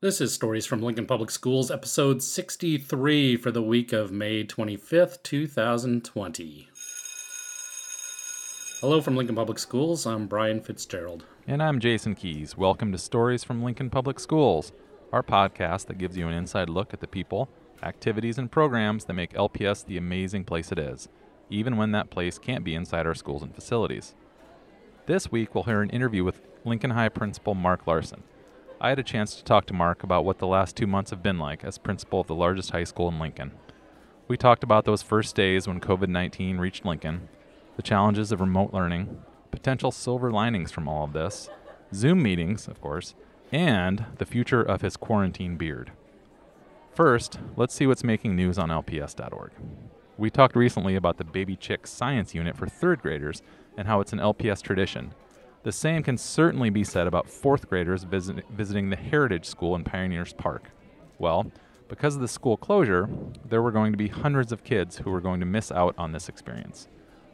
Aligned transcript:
This 0.00 0.20
is 0.20 0.32
Stories 0.32 0.64
from 0.64 0.80
Lincoln 0.80 1.06
Public 1.06 1.28
Schools, 1.28 1.72
episode 1.72 2.22
63 2.22 3.36
for 3.36 3.50
the 3.50 3.64
week 3.64 3.92
of 3.92 4.12
May 4.12 4.44
25th, 4.44 5.20
2020. 5.24 6.68
Hello 8.80 9.00
from 9.00 9.16
Lincoln 9.16 9.34
Public 9.34 9.58
Schools. 9.58 10.06
I'm 10.06 10.28
Brian 10.28 10.60
Fitzgerald. 10.60 11.24
And 11.48 11.60
I'm 11.60 11.80
Jason 11.80 12.14
Keys. 12.14 12.56
Welcome 12.56 12.92
to 12.92 12.98
Stories 12.98 13.42
from 13.42 13.64
Lincoln 13.64 13.90
Public 13.90 14.20
Schools, 14.20 14.70
our 15.12 15.24
podcast 15.24 15.86
that 15.86 15.98
gives 15.98 16.16
you 16.16 16.28
an 16.28 16.34
inside 16.34 16.70
look 16.70 16.94
at 16.94 17.00
the 17.00 17.08
people, 17.08 17.48
activities, 17.82 18.38
and 18.38 18.52
programs 18.52 19.06
that 19.06 19.14
make 19.14 19.32
LPS 19.32 19.84
the 19.84 19.96
amazing 19.96 20.44
place 20.44 20.70
it 20.70 20.78
is, 20.78 21.08
even 21.50 21.76
when 21.76 21.90
that 21.90 22.08
place 22.08 22.38
can't 22.38 22.62
be 22.62 22.76
inside 22.76 23.04
our 23.04 23.16
schools 23.16 23.42
and 23.42 23.52
facilities. 23.52 24.14
This 25.06 25.32
week, 25.32 25.56
we'll 25.56 25.64
hear 25.64 25.82
an 25.82 25.90
interview 25.90 26.22
with 26.22 26.40
Lincoln 26.64 26.90
High 26.90 27.08
Principal 27.08 27.56
Mark 27.56 27.84
Larson. 27.88 28.22
I 28.80 28.90
had 28.90 29.00
a 29.00 29.04
chance 29.04 29.34
to 29.34 29.42
talk 29.42 29.66
to 29.66 29.74
Mark 29.74 30.04
about 30.04 30.24
what 30.24 30.38
the 30.38 30.46
last 30.46 30.76
two 30.76 30.86
months 30.86 31.10
have 31.10 31.20
been 31.20 31.38
like 31.38 31.64
as 31.64 31.78
principal 31.78 32.20
of 32.20 32.28
the 32.28 32.34
largest 32.36 32.70
high 32.70 32.84
school 32.84 33.08
in 33.08 33.18
Lincoln. 33.18 33.50
We 34.28 34.36
talked 34.36 34.62
about 34.62 34.84
those 34.84 35.02
first 35.02 35.34
days 35.34 35.66
when 35.66 35.80
COVID 35.80 36.08
19 36.08 36.58
reached 36.58 36.84
Lincoln, 36.84 37.28
the 37.74 37.82
challenges 37.82 38.30
of 38.30 38.40
remote 38.40 38.72
learning, 38.72 39.20
potential 39.50 39.90
silver 39.90 40.30
linings 40.30 40.70
from 40.70 40.86
all 40.86 41.02
of 41.02 41.12
this, 41.12 41.50
Zoom 41.92 42.22
meetings, 42.22 42.68
of 42.68 42.80
course, 42.80 43.16
and 43.50 44.04
the 44.18 44.26
future 44.26 44.62
of 44.62 44.82
his 44.82 44.96
quarantine 44.96 45.56
beard. 45.56 45.90
First, 46.94 47.40
let's 47.56 47.74
see 47.74 47.86
what's 47.88 48.04
making 48.04 48.36
news 48.36 48.58
on 48.58 48.68
LPS.org. 48.68 49.50
We 50.16 50.30
talked 50.30 50.54
recently 50.54 50.94
about 50.94 51.16
the 51.16 51.24
Baby 51.24 51.56
Chick 51.56 51.88
Science 51.88 52.32
Unit 52.32 52.56
for 52.56 52.68
third 52.68 53.02
graders 53.02 53.42
and 53.76 53.88
how 53.88 54.00
it's 54.00 54.12
an 54.12 54.20
LPS 54.20 54.62
tradition 54.62 55.14
the 55.62 55.72
same 55.72 56.02
can 56.02 56.16
certainly 56.16 56.70
be 56.70 56.84
said 56.84 57.06
about 57.06 57.28
fourth 57.28 57.68
graders 57.68 58.04
visit, 58.04 58.44
visiting 58.50 58.90
the 58.90 58.96
Heritage 58.96 59.46
School 59.46 59.74
in 59.74 59.84
Pioneers 59.84 60.32
Park. 60.32 60.70
Well, 61.18 61.50
because 61.88 62.14
of 62.14 62.20
the 62.20 62.28
school 62.28 62.56
closure, 62.56 63.08
there 63.44 63.62
were 63.62 63.72
going 63.72 63.92
to 63.92 63.98
be 63.98 64.08
hundreds 64.08 64.52
of 64.52 64.62
kids 64.62 64.98
who 64.98 65.10
were 65.10 65.20
going 65.20 65.40
to 65.40 65.46
miss 65.46 65.72
out 65.72 65.94
on 65.98 66.12
this 66.12 66.28
experience. 66.28 66.88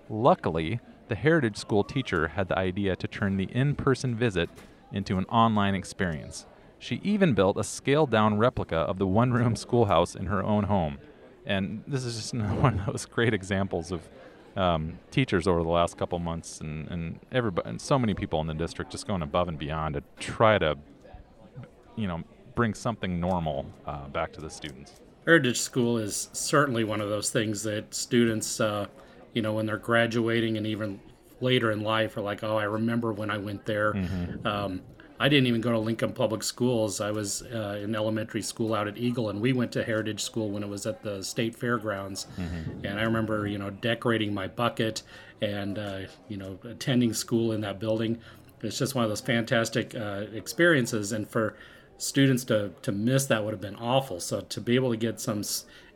Luckily, 0.09 0.81
the 1.09 1.15
Heritage 1.15 1.57
School 1.57 1.85
teacher 1.85 2.29
had 2.29 2.49
the 2.49 2.59
idea 2.59 2.97
to 2.97 3.09
turn 3.09 3.37
the 3.37 3.49
in 3.53 3.75
person 3.75 4.15
visit 4.15 4.49
into 4.93 5.19
an 5.19 5.25
online 5.27 5.75
experience. 5.75 6.47
She 6.79 7.01
even 7.03 7.35
built 7.35 7.59
a 7.59 7.65
scaled 7.65 8.11
down 8.11 8.39
replica 8.39 8.77
of 8.77 8.99
the 8.99 9.07
one 9.07 9.33
room 9.33 9.57
schoolhouse 9.57 10.15
in 10.15 10.27
her 10.27 10.43
own 10.43 10.65
home. 10.65 10.99
And 11.45 11.83
this 11.87 12.05
is 12.05 12.17
just 12.17 12.35
one 12.61 12.81
of 12.81 12.87
those 12.87 13.07
great 13.07 13.35
examples 13.35 13.93
of 13.93 14.09
um, 14.57 14.99
teachers 15.11 15.47
over 15.47 15.63
the 15.63 15.69
last 15.69 15.97
couple 15.97 16.19
months, 16.19 16.61
and 16.61 16.89
and 16.89 17.21
everybody, 17.33 17.69
and 17.69 17.81
so 17.81 17.99
many 17.99 18.15
people 18.15 18.41
in 18.41 18.47
the 18.47 18.55
district 18.55 18.93
just 18.93 19.07
going 19.07 19.23
above 19.23 19.49
and 19.49 19.59
beyond 19.59 19.95
to 19.95 20.03
try 20.19 20.59
to, 20.59 20.77
you 21.97 22.07
know, 22.07 22.23
bring 22.55 22.75
something 22.75 23.21
normal 23.21 23.67
uh, 23.87 24.09
back 24.09 24.33
to 24.33 24.41
the 24.41 24.51
students. 24.51 25.01
Heritage 25.25 25.61
School 25.61 25.99
is 25.99 26.29
certainly 26.33 26.85
one 26.85 27.01
of 27.01 27.09
those 27.09 27.31
things 27.31 27.63
that 27.63 27.95
students, 27.95 28.61
uh, 28.61 28.87
you 29.33 29.43
know, 29.43 29.55
when 29.55 29.67
they're 29.67 29.79
graduating 29.79 30.57
and 30.57 30.67
even 30.67 31.01
later 31.41 31.73
in 31.73 31.81
life 31.83 32.17
are 32.17 32.21
like, 32.21 32.45
oh, 32.45 32.57
I 32.57 32.65
remember 32.65 33.13
when 33.13 33.31
I 33.31 33.39
went 33.39 33.65
there. 33.65 33.95
Mm-hmm. 33.95 34.47
Um, 34.47 34.83
I 35.21 35.29
didn't 35.29 35.47
even 35.47 35.61
go 35.61 35.71
to 35.71 35.79
Lincoln 35.79 36.13
Public 36.13 36.43
Schools. 36.43 37.01
I 37.01 37.11
was 37.13 37.43
uh, 37.43 37.81
in 37.83 37.95
elementary 37.95 38.43
school 38.43 38.75
out 38.75 38.89
at 38.89 38.99
Eagle, 38.99 39.31
and 39.31 39.41
we 39.41 39.53
went 39.53 39.71
to 39.73 39.85
Heritage 39.85 40.23
School 40.23 40.51
when 40.51 40.63
it 40.63 40.69
was 40.69 40.87
at 40.87 41.03
the 41.03 41.23
state 41.23 41.55
fairgrounds. 41.55 42.27
Mm-hmm. 42.37 42.85
And 42.87 42.99
I 42.99 43.05
remember, 43.05 43.47
you 43.47 43.59
know, 43.59 43.71
decorating 43.71 44.35
my 44.35 44.49
bucket 44.49 45.03
and, 45.41 45.79
uh, 45.79 46.01
you 46.29 46.37
know, 46.37 46.59
attending 46.65 47.15
school 47.15 47.53
in 47.53 47.61
that 47.61 47.79
building. 47.79 48.19
It's 48.63 48.79
just 48.79 48.95
one 48.95 49.05
of 49.05 49.11
those 49.11 49.21
fantastic 49.21 49.95
uh, 49.95 50.25
experiences. 50.33 51.13
And 51.13 51.29
for 51.29 51.57
students 51.99 52.45
to 52.45 52.73
to 52.83 52.93
miss 52.93 53.27
that 53.27 53.45
would 53.45 53.53
have 53.53 53.61
been 53.61 53.77
awful. 53.77 54.21
So 54.21 54.41
to 54.41 54.61
be 54.61 54.75
able 54.75 54.91
to 54.91 54.97
get 54.97 55.21
some, 55.21 55.43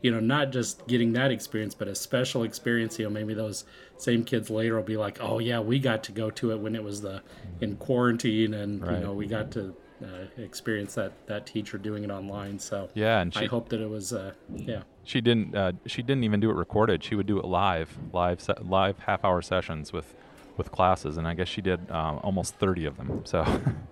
you 0.01 0.11
know, 0.11 0.19
not 0.19 0.51
just 0.51 0.87
getting 0.87 1.13
that 1.13 1.31
experience, 1.31 1.75
but 1.75 1.87
a 1.87 1.95
special 1.95 2.43
experience. 2.43 2.97
You 2.99 3.05
know, 3.05 3.11
maybe 3.11 3.33
those 3.33 3.65
same 3.97 4.23
kids 4.23 4.49
later 4.49 4.75
will 4.75 4.83
be 4.83 4.97
like, 4.97 5.17
oh 5.21 5.39
yeah, 5.39 5.59
we 5.59 5.79
got 5.79 6.03
to 6.05 6.11
go 6.11 6.29
to 6.31 6.51
it 6.51 6.59
when 6.59 6.75
it 6.75 6.83
was 6.83 7.01
the 7.01 7.21
in 7.61 7.75
quarantine, 7.77 8.53
and 8.53 8.85
right. 8.85 8.97
you 8.97 9.03
know, 9.03 9.13
we 9.13 9.27
got 9.27 9.51
to. 9.51 9.75
Uh, 10.01 10.41
experience 10.41 10.95
that 10.95 11.11
that 11.27 11.45
teacher 11.45 11.77
doing 11.77 12.05
it 12.05 12.09
online 12.09 12.57
so 12.57 12.87
yeah 12.93 13.19
and 13.19 13.33
she, 13.33 13.41
i 13.41 13.45
hope 13.47 13.67
that 13.67 13.81
it 13.81 13.89
was 13.89 14.13
uh, 14.13 14.31
yeah 14.55 14.81
she 15.03 15.19
didn't 15.19 15.53
uh, 15.53 15.73
she 15.85 16.01
didn't 16.01 16.23
even 16.23 16.39
do 16.39 16.49
it 16.49 16.53
recorded 16.53 17.03
she 17.03 17.15
would 17.15 17.25
do 17.25 17.37
it 17.37 17.43
live 17.43 17.97
live 18.13 18.39
se- 18.39 18.53
live 18.61 18.97
half 18.99 19.25
hour 19.25 19.41
sessions 19.41 19.91
with 19.91 20.15
with 20.55 20.71
classes 20.71 21.17
and 21.17 21.27
i 21.27 21.33
guess 21.33 21.49
she 21.49 21.59
did 21.59 21.81
uh, 21.91 22.17
almost 22.23 22.55
30 22.55 22.85
of 22.85 22.95
them 22.95 23.21
so 23.25 23.43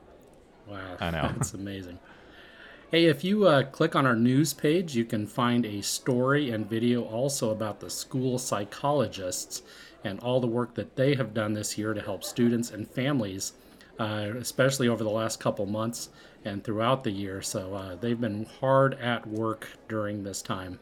Wow. 0.68 0.98
I 1.00 1.12
know. 1.12 1.32
That's 1.36 1.54
amazing. 1.54 2.00
Hey, 2.90 3.06
if 3.06 3.24
you 3.24 3.46
uh, 3.46 3.64
click 3.64 3.96
on 3.96 4.06
our 4.06 4.16
news 4.16 4.54
page, 4.54 4.96
you 4.96 5.04
can 5.04 5.28
find 5.28 5.66
a 5.66 5.82
story 5.82 6.52
and 6.52 6.70
video 6.70 7.04
also 7.04 7.50
about 7.50 7.82
the 7.82 7.90
school 7.90 8.38
psychologists 8.38 9.62
and 10.06 10.20
all 10.22 10.40
the 10.40 10.48
work 10.48 10.74
that 10.76 10.96
they 10.96 11.16
have 11.16 11.34
done 11.34 11.54
this 11.54 11.78
year 11.78 11.94
to 11.94 12.02
help 12.02 12.24
students 12.24 12.72
and 12.72 12.88
families, 12.88 13.54
uh, 14.00 14.30
especially 14.38 14.88
over 14.88 15.04
the 15.04 15.10
last 15.10 15.40
couple 15.42 15.66
months 15.66 16.10
and 16.46 16.64
throughout 16.64 17.04
the 17.04 17.12
year. 17.12 17.42
So 17.42 17.74
uh, 17.74 17.96
they've 17.96 18.20
been 18.20 18.46
hard 18.62 18.94
at 18.96 19.28
work 19.28 19.68
during 19.90 20.24
this 20.24 20.42
time. 20.42 20.80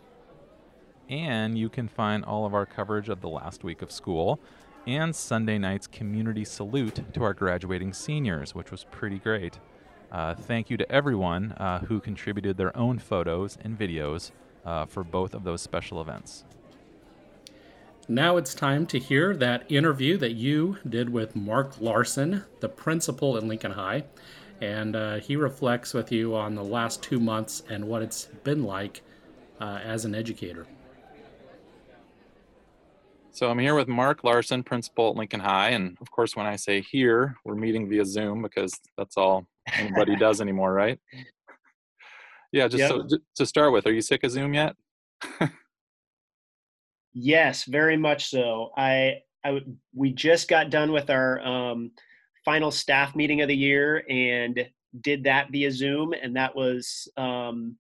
And 1.10 1.58
you 1.58 1.70
can 1.70 1.88
find 1.88 2.24
all 2.24 2.46
of 2.46 2.54
our 2.54 2.66
coverage 2.68 3.10
of 3.10 3.22
the 3.22 3.30
last 3.30 3.64
week 3.64 3.82
of 3.82 3.92
school 3.92 4.40
and 4.88 5.16
Sunday 5.16 5.58
night's 5.58 5.88
community 5.88 6.46
salute 6.46 7.02
to 7.14 7.24
our 7.24 7.34
graduating 7.34 7.94
seniors, 7.94 8.54
which 8.54 8.70
was 8.70 8.86
pretty 8.92 9.18
great. 9.18 9.60
Uh, 10.16 10.34
thank 10.34 10.70
you 10.70 10.78
to 10.78 10.90
everyone 10.90 11.52
uh, 11.58 11.78
who 11.78 12.00
contributed 12.00 12.56
their 12.56 12.76
own 12.78 12.98
photos 12.98 13.58
and 13.62 13.78
videos 13.78 14.32
uh, 14.66 14.86
for 14.86 15.04
both 15.04 15.34
of 15.34 15.44
those 15.44 15.62
special 15.62 16.00
events. 16.00 16.46
Now 18.08 18.38
it's 18.38 18.56
time 18.56 18.86
to 18.88 18.98
hear 18.98 19.36
that 19.36 19.70
interview 19.70 20.16
that 20.20 20.32
you 20.32 20.78
did 20.88 21.10
with 21.10 21.36
Mark 21.36 21.82
Larson, 21.82 22.46
the 22.62 22.70
principal 22.70 23.36
at 23.36 23.44
Lincoln 23.44 23.74
High. 23.74 24.06
And 24.62 24.96
uh, 24.96 25.16
he 25.18 25.36
reflects 25.36 25.94
with 25.94 26.14
you 26.14 26.34
on 26.34 26.56
the 26.56 26.64
last 26.64 27.04
two 27.04 27.20
months 27.20 27.62
and 27.70 27.86
what 27.86 28.02
it's 28.02 28.28
been 28.46 28.64
like 28.64 29.02
uh, 29.60 29.82
as 29.84 30.06
an 30.06 30.16
educator. 30.16 30.66
So 33.32 33.52
I'm 33.52 33.60
here 33.60 33.76
with 33.76 33.90
Mark 33.90 34.24
Larson, 34.24 34.64
principal 34.64 35.10
at 35.10 35.18
Lincoln 35.18 35.42
High. 35.42 35.72
And 35.72 35.98
of 36.00 36.10
course, 36.10 36.38
when 36.38 36.46
I 36.46 36.56
say 36.56 36.80
here, 36.80 37.36
we're 37.44 37.56
meeting 37.56 37.90
via 37.90 38.06
Zoom 38.06 38.44
because 38.44 38.80
that's 38.98 39.18
all 39.18 39.46
anybody 39.74 40.16
does 40.16 40.42
anymore, 40.42 40.74
right? 40.74 41.00
Yeah, 42.52 42.68
just 42.68 42.80
yep. 42.80 42.90
so, 42.90 43.18
to 43.36 43.46
start 43.46 43.74
with, 43.74 43.86
are 43.86 43.94
you 43.94 44.02
sick 44.02 44.24
of 44.24 44.32
Zoom 44.32 44.54
yet? 44.54 44.76
yes, 47.14 47.66
very 47.66 47.98
much 47.98 48.30
so. 48.30 48.70
I, 48.78 49.20
I 49.44 49.62
we 49.94 50.12
just 50.12 50.48
got 50.48 50.70
done 50.70 50.92
with 50.92 51.10
our 51.10 51.46
um, 51.46 51.92
final 52.46 52.72
staff 52.72 53.16
meeting 53.16 53.42
of 53.42 53.48
the 53.48 53.56
year 53.56 54.06
and 54.10 54.66
did 55.02 55.24
that 55.26 55.52
via 55.52 55.72
Zoom, 55.72 56.14
and 56.14 56.36
that 56.36 56.56
was 56.56 57.08
um, 57.18 57.76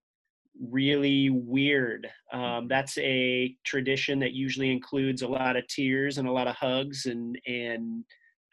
really 0.60 1.30
weird. 1.30 2.08
Um, 2.32 2.68
that's 2.68 2.98
a 2.98 3.56
tradition 3.64 4.20
that 4.20 4.34
usually 4.34 4.72
includes 4.72 5.22
a 5.22 5.28
lot 5.28 5.56
of 5.56 5.68
tears 5.68 6.18
and 6.18 6.28
a 6.28 6.32
lot 6.32 6.48
of 6.48 6.56
hugs 6.56 7.06
and 7.06 7.40
and 7.48 8.04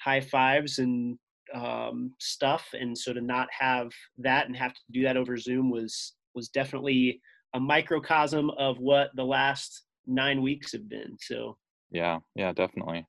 high 0.00 0.20
fives 0.20 0.78
and 0.78 1.18
um, 1.54 2.12
stuff. 2.18 2.66
And 2.72 2.96
so 2.96 3.12
to 3.12 3.20
not 3.20 3.48
have 3.58 3.90
that 4.18 4.46
and 4.46 4.56
have 4.56 4.74
to 4.74 4.80
do 4.92 5.02
that 5.02 5.16
over 5.16 5.36
Zoom 5.36 5.70
was 5.70 6.14
was 6.34 6.48
definitely 6.48 7.20
a 7.54 7.60
microcosm 7.60 8.50
of 8.58 8.78
what 8.78 9.10
the 9.14 9.24
last 9.24 9.84
nine 10.06 10.42
weeks 10.42 10.72
have 10.72 10.88
been. 10.88 11.16
So 11.20 11.56
yeah, 11.90 12.20
yeah, 12.34 12.52
definitely. 12.52 13.06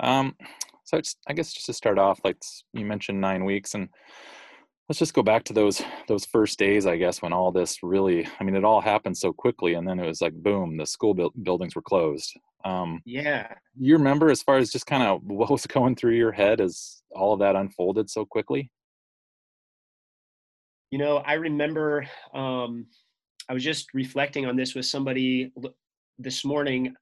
Um, 0.00 0.34
so 0.84 0.98
it's, 0.98 1.16
I 1.28 1.32
guess 1.32 1.52
just 1.52 1.66
to 1.66 1.72
start 1.72 1.98
off, 1.98 2.20
like 2.24 2.36
you 2.72 2.84
mentioned, 2.84 3.20
nine 3.20 3.44
weeks, 3.44 3.74
and 3.74 3.88
let's 4.88 4.98
just 4.98 5.14
go 5.14 5.22
back 5.22 5.44
to 5.44 5.52
those 5.52 5.82
those 6.08 6.26
first 6.26 6.58
days 6.58 6.86
i 6.86 6.96
guess 6.96 7.22
when 7.22 7.32
all 7.32 7.50
this 7.50 7.82
really 7.82 8.28
i 8.38 8.44
mean 8.44 8.54
it 8.54 8.64
all 8.64 8.80
happened 8.80 9.16
so 9.16 9.32
quickly 9.32 9.74
and 9.74 9.88
then 9.88 9.98
it 9.98 10.06
was 10.06 10.20
like 10.20 10.34
boom 10.34 10.76
the 10.76 10.86
school 10.86 11.14
bu- 11.14 11.30
buildings 11.42 11.74
were 11.74 11.82
closed 11.82 12.36
um, 12.64 13.00
yeah 13.04 13.52
you 13.78 13.96
remember 13.96 14.30
as 14.30 14.42
far 14.42 14.56
as 14.56 14.70
just 14.70 14.86
kind 14.86 15.02
of 15.02 15.22
what 15.24 15.50
was 15.50 15.66
going 15.66 15.94
through 15.94 16.14
your 16.14 16.32
head 16.32 16.60
as 16.60 17.02
all 17.14 17.32
of 17.32 17.40
that 17.40 17.56
unfolded 17.56 18.08
so 18.08 18.24
quickly 18.24 18.70
you 20.90 20.98
know 20.98 21.18
i 21.18 21.34
remember 21.34 22.06
um, 22.34 22.86
i 23.48 23.52
was 23.52 23.64
just 23.64 23.92
reflecting 23.94 24.46
on 24.46 24.56
this 24.56 24.74
with 24.74 24.86
somebody 24.86 25.52
this 26.18 26.44
morning 26.44 26.94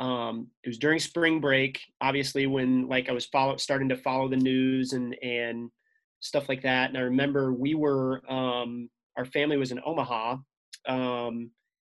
um, 0.00 0.48
it 0.64 0.68
was 0.68 0.78
during 0.78 0.98
spring 0.98 1.40
break 1.40 1.80
obviously 2.00 2.46
when 2.46 2.88
like 2.88 3.08
i 3.08 3.12
was 3.12 3.26
follow, 3.26 3.56
starting 3.56 3.88
to 3.88 3.96
follow 3.96 4.28
the 4.28 4.36
news 4.36 4.92
and 4.92 5.16
and 5.22 5.70
stuff 6.22 6.48
like 6.48 6.62
that. 6.62 6.88
And 6.88 6.96
I 6.96 7.02
remember 7.02 7.52
we 7.52 7.74
were, 7.74 8.22
um, 8.32 8.88
our 9.18 9.26
family 9.26 9.58
was 9.58 9.72
in 9.72 9.80
Omaha. 9.84 10.36
Um, 10.88 11.50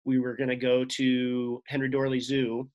we 0.06 0.20
were 0.20 0.36
going 0.36 0.50
to 0.50 0.56
go 0.56 0.84
to 0.86 1.62
Henry 1.68 1.90
Doorly 1.90 2.20
Zoo, 2.20 2.70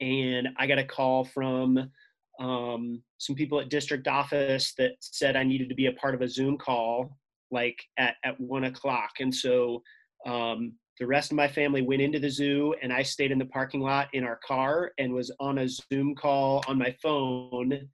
and 0.00 0.48
I 0.56 0.66
got 0.66 0.78
a 0.78 0.84
call 0.84 1.24
from 1.24 1.90
um, 2.38 3.02
some 3.18 3.36
people 3.36 3.60
at 3.60 3.68
district 3.68 4.08
office 4.08 4.74
that 4.78 4.92
said 5.00 5.36
I 5.36 5.42
needed 5.42 5.68
to 5.68 5.74
be 5.74 5.86
a 5.86 5.92
part 5.92 6.14
of 6.14 6.22
a 6.22 6.28
Zoom 6.28 6.58
call 6.58 7.16
like 7.50 7.82
at, 7.98 8.16
at 8.24 8.38
one 8.40 8.64
o'clock. 8.64 9.10
And 9.20 9.34
so 9.34 9.82
um, 10.26 10.74
the 10.98 11.06
rest 11.06 11.30
of 11.30 11.36
my 11.36 11.48
family 11.48 11.82
went 11.82 12.02
into 12.02 12.18
the 12.18 12.30
zoo 12.30 12.74
and 12.82 12.92
I 12.92 13.02
stayed 13.02 13.30
in 13.30 13.38
the 13.38 13.46
parking 13.46 13.80
lot 13.80 14.08
in 14.12 14.24
our 14.24 14.40
car 14.46 14.92
and 14.98 15.12
was 15.12 15.30
on 15.40 15.58
a 15.58 15.68
Zoom 15.68 16.14
call 16.14 16.64
on 16.68 16.78
my 16.78 16.94
phone. 17.02 17.88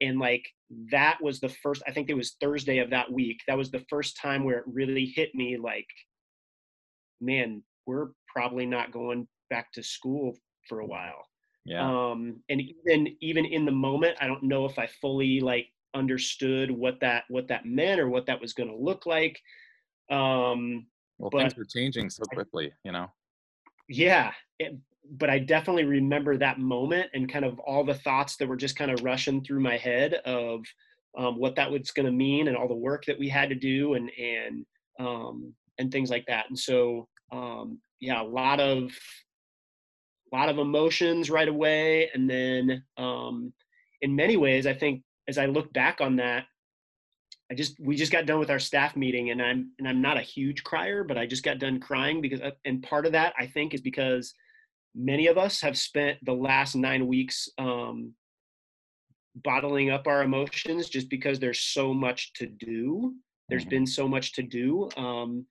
And 0.00 0.18
like 0.18 0.46
that 0.92 1.18
was 1.20 1.40
the 1.40 1.48
first, 1.48 1.82
I 1.86 1.92
think 1.92 2.08
it 2.08 2.14
was 2.14 2.36
Thursday 2.40 2.78
of 2.78 2.90
that 2.90 3.10
week. 3.10 3.40
That 3.48 3.58
was 3.58 3.70
the 3.70 3.84
first 3.90 4.18
time 4.20 4.44
where 4.44 4.58
it 4.58 4.64
really 4.66 5.06
hit 5.06 5.34
me 5.34 5.56
like, 5.56 5.88
man, 7.20 7.62
we're 7.86 8.08
probably 8.28 8.66
not 8.66 8.92
going 8.92 9.26
back 9.50 9.72
to 9.72 9.82
school 9.82 10.36
for 10.68 10.80
a 10.80 10.86
while. 10.86 11.24
Yeah. 11.64 11.86
Um, 11.86 12.40
and 12.48 12.60
even 12.60 13.16
even 13.20 13.44
in 13.44 13.64
the 13.64 13.72
moment, 13.72 14.16
I 14.20 14.26
don't 14.26 14.42
know 14.42 14.64
if 14.64 14.78
I 14.78 14.86
fully 14.86 15.40
like 15.40 15.68
understood 15.94 16.70
what 16.70 17.00
that 17.00 17.24
what 17.28 17.48
that 17.48 17.66
meant 17.66 18.00
or 18.00 18.08
what 18.08 18.26
that 18.26 18.40
was 18.40 18.52
going 18.52 18.70
to 18.70 18.76
look 18.76 19.06
like. 19.06 19.38
Um, 20.10 20.86
well, 21.18 21.30
things 21.30 21.56
were 21.56 21.64
changing 21.64 22.10
so 22.10 22.22
quickly, 22.32 22.72
you 22.84 22.92
know. 22.92 23.08
yeah, 23.88 24.32
it, 24.58 24.78
but 25.10 25.30
I 25.30 25.38
definitely 25.38 25.84
remember 25.84 26.36
that 26.36 26.58
moment 26.58 27.10
and 27.14 27.30
kind 27.30 27.44
of 27.44 27.58
all 27.60 27.84
the 27.84 27.94
thoughts 27.94 28.36
that 28.36 28.48
were 28.48 28.56
just 28.56 28.76
kind 28.76 28.90
of 28.90 29.02
rushing 29.02 29.42
through 29.42 29.60
my 29.60 29.76
head 29.76 30.14
of 30.24 30.64
um, 31.16 31.38
what 31.38 31.56
that 31.56 31.70
was 31.70 31.90
going 31.90 32.06
to 32.06 32.12
mean 32.12 32.48
and 32.48 32.56
all 32.56 32.68
the 32.68 32.74
work 32.74 33.04
that 33.06 33.18
we 33.18 33.28
had 33.28 33.48
to 33.48 33.54
do 33.54 33.94
and 33.94 34.10
and 34.18 34.66
um, 35.00 35.52
and 35.78 35.90
things 35.92 36.10
like 36.10 36.26
that. 36.26 36.46
And 36.48 36.58
so 36.58 37.08
um, 37.32 37.78
yeah, 38.00 38.22
a 38.22 38.24
lot 38.24 38.60
of 38.60 38.90
a 40.30 40.36
lot 40.36 40.48
of 40.48 40.58
emotions 40.58 41.30
right 41.30 41.48
away, 41.48 42.10
and 42.14 42.28
then 42.28 42.84
um, 42.96 43.52
in 44.02 44.14
many 44.14 44.36
ways, 44.36 44.66
I 44.66 44.74
think 44.74 45.02
as 45.26 45.38
I 45.38 45.46
look 45.46 45.72
back 45.72 46.00
on 46.00 46.16
that, 46.16 46.46
I 47.50 47.54
just 47.54 47.78
we 47.80 47.96
just 47.96 48.12
got 48.12 48.26
done 48.26 48.38
with 48.38 48.50
our 48.50 48.58
staff 48.58 48.96
meeting, 48.96 49.30
and 49.30 49.40
I'm 49.40 49.72
and 49.78 49.88
I'm 49.88 50.02
not 50.02 50.18
a 50.18 50.22
huge 50.22 50.64
crier, 50.64 51.04
but 51.04 51.16
I 51.18 51.26
just 51.26 51.44
got 51.44 51.58
done 51.58 51.80
crying 51.80 52.20
because 52.20 52.40
uh, 52.40 52.50
and 52.64 52.82
part 52.82 53.06
of 53.06 53.12
that 53.12 53.34
I 53.38 53.46
think 53.46 53.74
is 53.74 53.80
because 53.80 54.34
many 54.94 55.28
of 55.28 55.38
us 55.38 55.60
have 55.60 55.78
spent 55.78 56.18
the 56.24 56.32
last 56.32 56.74
nine 56.74 57.06
weeks 57.06 57.48
um, 57.58 58.14
bottling 59.36 59.90
up 59.90 60.06
our 60.06 60.22
emotions 60.22 60.88
just 60.88 61.08
because 61.08 61.38
there's 61.38 61.60
so 61.60 61.94
much 61.94 62.32
to 62.34 62.46
do. 62.46 63.14
There's 63.48 63.64
Mhm. 63.64 63.70
been 63.70 63.86
so 63.86 64.08
much 64.08 64.32
to 64.32 64.42
do 64.42 64.90
um, 64.96 65.46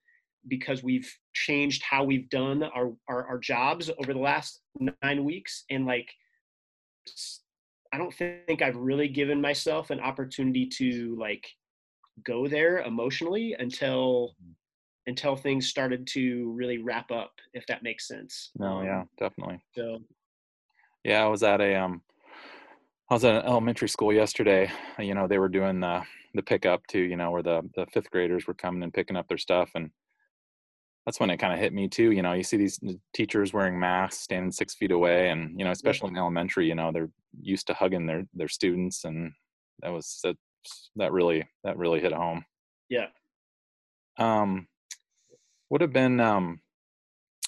because 0.46 0.82
we've 0.82 1.10
changed 1.34 1.82
how 1.82 2.04
we've 2.04 2.28
done 2.30 2.62
our, 2.62 2.92
our 3.08 3.26
our 3.26 3.38
jobs 3.38 3.90
over 3.98 4.12
the 4.12 4.20
last 4.20 4.60
nine 5.02 5.24
weeks, 5.24 5.64
and 5.70 5.86
like 5.86 6.08
i 7.92 7.96
don't 7.96 8.12
think 8.12 8.60
I've 8.60 8.76
really 8.76 9.08
given 9.08 9.40
myself 9.40 9.88
an 9.88 9.98
opportunity 9.98 10.66
to 10.66 11.16
like 11.18 11.46
go 12.24 12.46
there 12.46 12.80
emotionally 12.80 13.56
until 13.58 14.34
until 15.06 15.36
things 15.36 15.66
started 15.66 16.06
to 16.06 16.52
really 16.52 16.76
wrap 16.76 17.10
up, 17.10 17.32
if 17.54 17.66
that 17.66 17.82
makes 17.82 18.06
sense. 18.06 18.50
No, 18.58 18.80
Um, 18.80 18.84
yeah, 18.84 19.04
definitely. 19.18 19.58
So 19.74 20.00
Yeah, 21.02 21.24
I 21.24 21.28
was 21.28 21.42
at 21.42 21.60
a 21.60 21.74
um 21.76 22.02
I 23.10 23.14
was 23.14 23.24
at 23.24 23.36
an 23.36 23.46
elementary 23.46 23.88
school 23.88 24.12
yesterday. 24.12 24.70
You 24.98 25.14
know, 25.14 25.26
they 25.26 25.38
were 25.38 25.48
doing 25.48 25.80
the 25.80 26.02
the 26.34 26.42
pickup 26.42 26.86
to, 26.88 26.98
you 26.98 27.16
know, 27.16 27.30
where 27.30 27.42
the 27.42 27.62
the 27.74 27.86
fifth 27.86 28.10
graders 28.10 28.46
were 28.46 28.54
coming 28.54 28.82
and 28.82 28.92
picking 28.92 29.16
up 29.16 29.28
their 29.28 29.38
stuff 29.38 29.70
and 29.74 29.90
that's 31.08 31.20
when 31.20 31.30
it 31.30 31.38
kind 31.38 31.54
of 31.54 31.58
hit 31.58 31.72
me 31.72 31.88
too. 31.88 32.12
You 32.12 32.20
know, 32.20 32.34
you 32.34 32.42
see 32.42 32.58
these 32.58 32.78
teachers 33.14 33.54
wearing 33.54 33.80
masks, 33.80 34.20
standing 34.20 34.52
six 34.52 34.74
feet 34.74 34.90
away, 34.90 35.30
and 35.30 35.58
you 35.58 35.64
know, 35.64 35.70
especially 35.70 36.10
in 36.10 36.18
elementary, 36.18 36.68
you 36.68 36.74
know, 36.74 36.92
they're 36.92 37.08
used 37.40 37.66
to 37.68 37.72
hugging 37.72 38.04
their 38.04 38.24
their 38.34 38.46
students, 38.48 39.06
and 39.06 39.32
that 39.80 39.88
was 39.88 40.20
that 40.22 40.36
that 40.96 41.12
really 41.12 41.48
that 41.64 41.78
really 41.78 42.00
hit 42.00 42.12
home. 42.12 42.44
yeah. 42.90 43.06
Um, 44.18 44.68
would 45.70 45.80
have 45.80 45.94
been 45.94 46.20
um, 46.20 46.60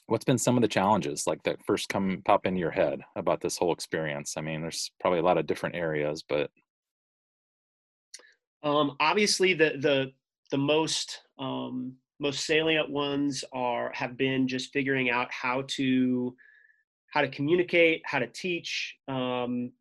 what's 0.07 0.25
been 0.25 0.39
some 0.39 0.57
of 0.57 0.63
the 0.63 0.69
challenges 0.69 1.27
like 1.27 1.43
that 1.43 1.63
first 1.67 1.91
come 1.91 2.23
pop 2.25 2.47
into 2.47 2.61
your 2.61 2.71
head 2.71 3.03
about 3.15 3.43
this 3.43 3.59
whole 3.59 3.75
experience? 3.75 4.39
I 4.39 4.41
mean, 4.41 4.63
there's 4.63 4.91
probably 5.01 5.19
a 5.19 5.23
lot 5.25 5.37
of 5.37 5.47
different 5.47 5.75
areas, 5.77 6.25
but 6.27 6.51
Um, 8.63 8.97
obviously, 9.01 9.53
the 9.53 9.77
the 9.79 10.13
the 10.51 10.57
most 10.57 11.21
um, 11.39 11.97
most 12.21 12.45
salient 12.45 12.91
ones 12.91 13.43
are 13.53 13.91
have 13.95 14.17
been 14.17 14.47
just 14.47 14.73
figuring 14.73 15.11
out 15.11 15.33
how 15.33 15.65
to 15.69 16.37
how 17.09 17.23
to 17.23 17.29
communicate, 17.29 18.03
how 18.05 18.21
to 18.21 18.29
teach, 18.29 18.97
um, 19.09 19.73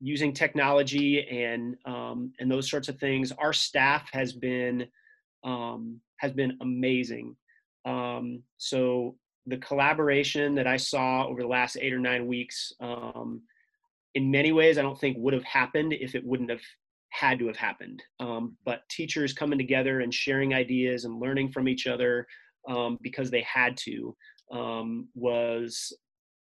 using 0.00 0.34
technology, 0.34 1.26
and 1.28 1.76
um, 1.86 2.32
and 2.38 2.50
those 2.50 2.68
sorts 2.68 2.88
of 2.88 2.98
things. 2.98 3.32
Our 3.32 3.52
staff 3.52 4.10
has 4.12 4.32
been 4.32 4.86
um, 5.44 6.00
has 6.18 6.32
been 6.32 6.58
amazing. 6.60 7.36
Um, 7.84 8.42
so 8.58 9.16
the 9.46 9.56
collaboration 9.58 10.54
that 10.56 10.66
I 10.66 10.76
saw 10.76 11.26
over 11.26 11.40
the 11.40 11.48
last 11.48 11.76
eight 11.80 11.92
or 11.92 11.98
nine 11.98 12.26
weeks, 12.26 12.72
um, 12.80 13.42
in 14.14 14.30
many 14.30 14.52
ways, 14.52 14.76
I 14.76 14.82
don't 14.82 14.98
think 14.98 15.16
would 15.18 15.34
have 15.34 15.44
happened 15.44 15.92
if 15.92 16.14
it 16.14 16.24
wouldn't 16.24 16.50
have 16.50 16.60
had 17.12 17.38
to 17.38 17.46
have 17.46 17.56
happened. 17.56 18.02
Um, 18.20 18.56
but 18.64 18.88
teachers 18.90 19.32
coming 19.32 19.58
together 19.58 20.00
and 20.00 20.12
sharing 20.12 20.54
ideas 20.54 21.04
and 21.04 21.20
learning 21.20 21.52
from 21.52 21.68
each 21.68 21.86
other 21.86 22.26
um, 22.68 22.98
because 23.02 23.30
they 23.30 23.42
had 23.42 23.76
to 23.78 24.16
um, 24.50 25.08
was 25.14 25.92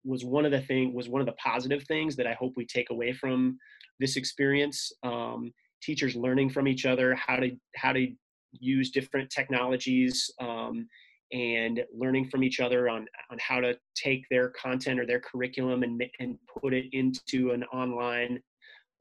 was 0.06 0.25
one 0.25 0.45
of 0.45 0.51
the 0.51 0.62
thing 0.62 0.94
was 0.94 1.07
one 1.07 1.21
of 1.21 1.27
the 1.27 1.33
positive 1.33 1.83
things 1.83 2.15
that 2.15 2.27
I 2.27 2.33
hope 2.33 2.54
we 2.56 2.65
take 2.65 2.89
away 2.89 3.13
from 3.13 3.57
this 4.00 4.15
experience. 4.15 4.92
Um, 5.04 5.54
teachers 5.81 6.15
learning 6.15 6.50
from 6.50 6.68
each 6.68 6.86
other 6.86 7.13
how 7.16 7.36
to 7.38 7.51
how 7.75 7.92
to 7.94 8.07
use 8.51 8.89
different 8.92 9.30
technologies 9.30 10.31
um, 10.39 10.88
and 11.33 11.83
learning 11.94 12.30
from 12.30 12.44
each 12.44 12.59
other 12.62 12.88
on 12.88 13.06
on 13.31 13.38
how 13.39 13.59
to 13.59 13.77
take 13.95 14.24
their 14.30 14.50
content 14.50 15.00
or 15.00 15.06
their 15.06 15.19
curriculum 15.19 15.83
and 15.83 16.01
and 16.19 16.38
put 16.62 16.74
it 16.74 16.86
into 16.94 17.51
an 17.51 17.63
online 17.66 18.39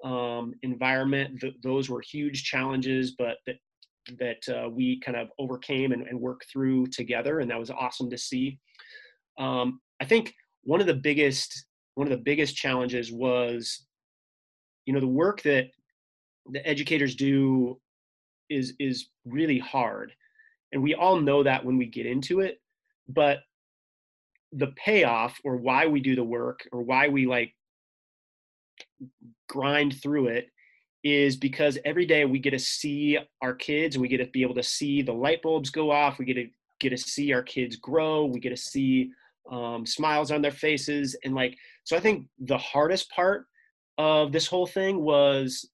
um, 0.05 0.55
environment. 0.63 1.41
Th- 1.41 1.55
those 1.63 1.89
were 1.89 2.01
huge 2.01 2.45
challenges, 2.45 3.13
but 3.19 3.37
that 3.47 3.57
that 4.19 4.49
uh, 4.49 4.69
we 4.69 5.01
kind 5.01 5.17
of 5.17 5.29
overcame 5.39 5.93
and, 5.93 6.07
and 6.07 6.21
worked 6.21 6.47
through 6.53 6.87
together, 6.87 7.41
and 7.41 7.51
that 7.51 7.59
was 7.59 7.71
awesome 7.71 8.11
to 8.11 8.19
see. 8.19 8.59
Um, 9.39 9.81
I 10.01 10.05
think 10.05 10.35
one 10.65 10.81
of 10.81 10.87
the 10.87 10.95
biggest 10.95 11.67
one 11.95 12.07
of 12.07 12.11
the 12.11 12.25
biggest 12.25 12.57
challenges 12.57 13.13
was, 13.13 13.85
you 14.87 14.93
know, 14.95 15.01
the 15.01 15.07
work 15.07 15.43
that 15.43 15.67
the 16.51 16.67
educators 16.67 17.15
do 17.15 17.81
is 18.51 18.75
is 18.79 19.09
really 19.25 19.59
hard, 19.59 20.13
and 20.73 20.83
we 20.83 20.95
all 20.95 21.21
know 21.21 21.43
that 21.43 21.65
when 21.65 21.79
we 21.79 21.87
get 21.87 22.07
into 22.07 22.41
it, 22.41 22.61
but 23.09 23.39
the 24.53 24.73
payoff 24.85 25.39
or 25.45 25.57
why 25.57 25.87
we 25.87 26.01
do 26.01 26.15
the 26.15 26.25
work 26.25 26.61
or 26.73 26.83
why 26.83 27.09
we 27.09 27.27
like 27.27 27.55
grind 29.49 30.01
through 30.03 30.29
it 30.29 30.49
is 31.05 31.37
because 31.37 31.79
every 31.85 32.07
day 32.07 32.25
we 32.25 32.39
get 32.39 32.51
to 32.51 32.59
see 32.59 33.19
our 33.41 33.55
kids 33.55 33.99
we 33.99 34.09
get 34.09 34.19
to 34.19 34.27
be 34.27 34.43
able 34.43 34.55
to 34.55 34.63
see 34.63 35.03
the 35.03 35.13
light 35.13 35.43
bulbs 35.43 35.71
go 35.71 35.91
off 35.91 36.19
we 36.19 36.25
get 36.25 36.35
to 36.35 36.47
get 36.81 36.91
to 36.91 36.99
see 36.99 37.33
our 37.33 37.43
kids 37.43 37.77
grow 37.77 38.25
we 38.25 38.39
get 38.41 38.51
to 38.51 38.57
see 38.57 39.11
um, 39.51 39.85
smiles 39.85 40.31
on 40.31 40.43
their 40.43 40.53
faces. 40.53 41.17
And 41.25 41.35
like 41.35 41.57
so 41.85 41.97
i 41.97 42.01
think 42.01 42.27
the 42.39 42.59
hardest 42.59 43.11
part 43.11 43.47
of 43.99 44.33
this 44.33 44.47
whole 44.47 44.67
thing 44.67 45.03
was 45.03 45.69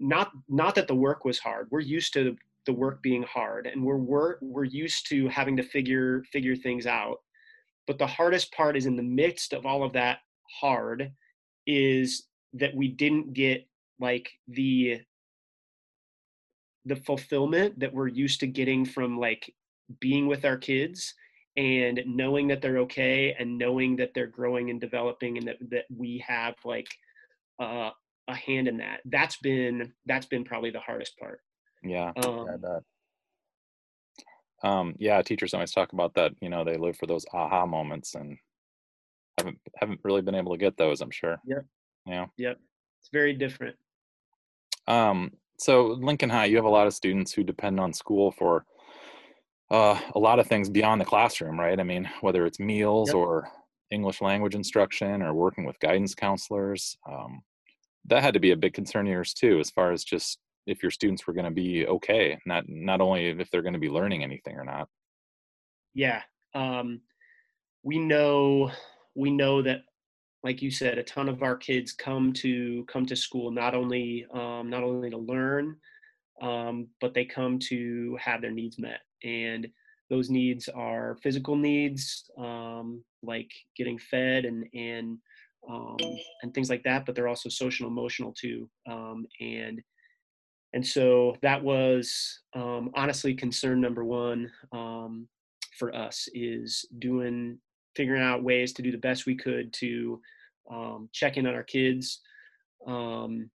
not 0.00 0.32
not 0.48 0.74
that 0.74 0.88
the 0.88 0.94
work 0.94 1.24
was 1.24 1.38
hard. 1.38 1.68
We're 1.70 1.80
used 1.80 2.12
to 2.14 2.36
the 2.66 2.72
work 2.72 3.02
being 3.02 3.22
hard 3.22 3.66
and 3.66 3.84
we're 3.84 3.96
we're, 3.96 4.36
we're 4.40 4.64
used 4.64 5.08
to 5.10 5.28
having 5.28 5.56
to 5.56 5.62
figure 5.62 6.24
figure 6.32 6.56
things 6.56 6.86
out. 6.86 7.18
But 7.86 7.98
the 7.98 8.06
hardest 8.06 8.52
part 8.52 8.76
is 8.76 8.86
in 8.86 8.96
the 8.96 9.02
midst 9.02 9.52
of 9.52 9.66
all 9.66 9.84
of 9.84 9.92
that 9.92 10.18
hard 10.60 11.12
is 11.66 12.24
that 12.54 12.74
we 12.74 12.88
didn't 12.88 13.32
get 13.32 13.66
like 14.00 14.30
the 14.48 15.00
the 16.86 16.96
fulfillment 16.96 17.78
that 17.80 17.92
we're 17.92 18.08
used 18.08 18.40
to 18.40 18.46
getting 18.46 18.84
from 18.84 19.18
like 19.18 19.54
being 20.00 20.26
with 20.26 20.44
our 20.44 20.56
kids 20.56 21.14
and 21.56 22.02
knowing 22.06 22.48
that 22.48 22.60
they're 22.60 22.78
okay 22.78 23.34
and 23.38 23.56
knowing 23.56 23.96
that 23.96 24.12
they're 24.14 24.26
growing 24.26 24.70
and 24.70 24.80
developing 24.80 25.38
and 25.38 25.48
that 25.48 25.56
that 25.70 25.84
we 25.94 26.22
have 26.26 26.54
like 26.64 26.88
uh, 27.60 27.90
a 28.28 28.34
hand 28.34 28.68
in 28.68 28.76
that 28.76 29.00
that's 29.06 29.36
been 29.38 29.92
that's 30.06 30.26
been 30.26 30.44
probably 30.44 30.70
the 30.70 30.80
hardest 30.80 31.16
part 31.18 31.40
yeah, 31.84 32.12
um. 32.16 32.46
Um, 34.62 34.94
yeah, 34.98 35.20
teachers 35.20 35.52
always 35.52 35.72
talk 35.72 35.92
about 35.92 36.14
that. 36.14 36.32
You 36.40 36.48
know, 36.48 36.64
they 36.64 36.78
live 36.78 36.96
for 36.96 37.06
those 37.06 37.26
aha 37.32 37.66
moments, 37.66 38.14
and 38.14 38.38
haven't 39.38 39.58
haven't 39.76 40.00
really 40.04 40.22
been 40.22 40.34
able 40.34 40.52
to 40.52 40.58
get 40.58 40.76
those. 40.76 41.00
I'm 41.00 41.10
sure. 41.10 41.40
Yep. 41.46 41.64
Yeah. 42.06 42.26
yep 42.36 42.58
it's 43.00 43.08
very 43.12 43.32
different 43.32 43.76
Um, 44.86 45.32
so 45.58 45.86
Lincoln 46.00 46.28
High, 46.28 46.46
you 46.46 46.56
have 46.56 46.64
a 46.66 46.68
lot 46.70 46.86
of 46.86 46.92
students 46.94 47.32
who 47.32 47.42
depend 47.44 47.80
on 47.80 47.92
school 47.92 48.32
for 48.32 48.66
uh, 49.70 49.98
a 50.14 50.18
lot 50.18 50.38
of 50.38 50.46
things 50.46 50.68
beyond 50.68 51.00
the 51.00 51.04
classroom, 51.06 51.58
right? 51.58 51.80
I 51.80 51.82
mean, 51.82 52.08
whether 52.20 52.44
it's 52.44 52.60
meals 52.60 53.08
Yep. 53.08 53.16
or 53.16 53.48
English 53.90 54.20
language 54.20 54.54
instruction 54.54 55.22
or 55.22 55.32
working 55.32 55.64
with 55.64 55.78
guidance 55.80 56.14
counselors, 56.14 56.96
um, 57.08 57.42
that 58.06 58.22
had 58.22 58.34
to 58.34 58.40
be 58.40 58.50
a 58.50 58.56
big 58.56 58.74
concern 58.74 59.06
of 59.06 59.12
yours 59.12 59.32
too, 59.32 59.58
as 59.60 59.70
far 59.70 59.90
as 59.92 60.04
just 60.04 60.38
if 60.66 60.82
your 60.82 60.90
students 60.90 61.26
were 61.26 61.32
going 61.32 61.46
to 61.46 61.50
be 61.50 61.86
okay, 61.86 62.38
not 62.44 62.64
not 62.68 63.00
only 63.00 63.28
if 63.28 63.50
they're 63.50 63.62
going 63.62 63.72
to 63.74 63.78
be 63.78 63.88
learning 63.88 64.22
anything 64.22 64.56
or 64.56 64.64
not. 64.64 64.88
Yeah, 65.94 66.22
um, 66.54 67.00
we 67.82 67.98
know 67.98 68.70
we 69.14 69.30
know 69.30 69.62
that, 69.62 69.82
like 70.42 70.60
you 70.60 70.70
said, 70.70 70.98
a 70.98 71.02
ton 71.02 71.28
of 71.28 71.42
our 71.42 71.56
kids 71.56 71.92
come 71.92 72.32
to 72.34 72.84
come 72.86 73.06
to 73.06 73.16
school 73.16 73.50
not 73.50 73.74
only 73.74 74.26
um, 74.32 74.68
not 74.68 74.82
only 74.82 75.10
to 75.10 75.18
learn, 75.18 75.76
um, 76.42 76.88
but 77.00 77.14
they 77.14 77.24
come 77.24 77.58
to 77.58 78.16
have 78.20 78.42
their 78.42 78.50
needs 78.50 78.78
met, 78.78 79.00
and 79.22 79.68
those 80.10 80.30
needs 80.30 80.68
are 80.68 81.16
physical 81.22 81.56
needs 81.56 82.30
um, 82.38 83.02
like 83.22 83.50
getting 83.76 83.98
fed 83.98 84.44
and 84.44 84.66
and 84.74 85.18
um, 85.68 85.96
and 86.42 86.52
things 86.52 86.68
like 86.68 86.82
that, 86.82 87.06
but 87.06 87.14
they're 87.14 87.28
also 87.28 87.48
social 87.48 87.88
emotional 87.88 88.32
too. 88.32 88.68
Um, 88.86 89.26
and 89.40 89.80
and 90.74 90.86
so 90.86 91.36
that 91.40 91.62
was 91.62 92.40
um, 92.54 92.90
honestly 92.94 93.34
concern 93.34 93.80
number 93.80 94.04
one 94.04 94.50
for 95.78 95.94
us 95.94 96.28
is 96.34 96.84
doing 96.98 97.58
figuring 97.96 98.22
out 98.22 98.42
ways 98.42 98.72
to 98.74 98.82
do 98.82 98.92
the 98.92 98.98
best 98.98 99.26
we 99.26 99.36
could 99.36 99.72
to 99.74 100.20
um, 100.70 101.08
check 101.12 101.36
in 101.36 101.46
on 101.46 101.54
our 101.54 101.62
kids. 101.62 102.20
Um, 102.86 103.50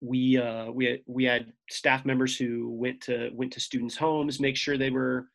we 0.00 0.38
uh, 0.38 0.70
we 0.70 1.02
we 1.06 1.24
had 1.24 1.52
staff 1.68 2.04
members 2.04 2.36
who 2.36 2.70
went 2.70 3.00
to 3.02 3.30
went 3.34 3.52
to 3.52 3.60
students' 3.60 3.96
homes, 3.96 4.40
make 4.40 4.56
sure 4.56 4.76
they 4.76 4.90
were 4.90 5.26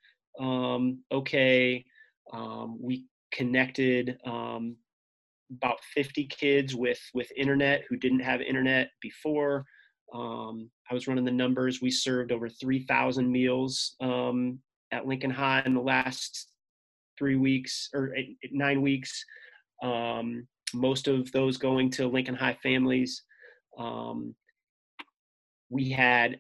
okay. 1.12 1.86
we 2.80 3.06
connected 3.32 4.18
um, 4.26 4.76
about 5.52 5.78
50 5.94 6.26
kids 6.26 6.76
with 6.76 7.00
with 7.14 7.32
internet 7.36 7.84
who 7.90 7.98
didn't 7.98 8.20
have 8.20 8.42
internet 8.42 8.90
before. 9.02 9.66
Um, 10.14 10.70
I 10.90 10.94
was 10.94 11.08
running 11.08 11.26
the 11.26 11.32
numbers. 11.32 11.82
We 11.82 11.92
served 11.92 12.32
over 12.32 12.48
3,000 12.48 13.30
meals 13.30 13.96
um, 14.00 14.60
at 14.92 15.08
Lincoln 15.08 15.32
High 15.32 15.64
in 15.66 15.74
the 15.74 15.82
last 15.82 16.52
three 17.18 17.36
weeks 17.36 17.90
or 17.94 18.14
eight, 18.16 18.38
nine 18.52 18.82
weeks. 18.82 19.24
Um, 19.84 20.48
most 20.74 21.08
of 21.08 21.32
those 21.32 21.58
going 21.58 21.90
to 21.92 22.08
Lincoln 22.08 22.36
High 22.36 22.58
families. 22.62 23.24
Um, 23.78 24.36
we 25.70 25.90
had 25.90 26.40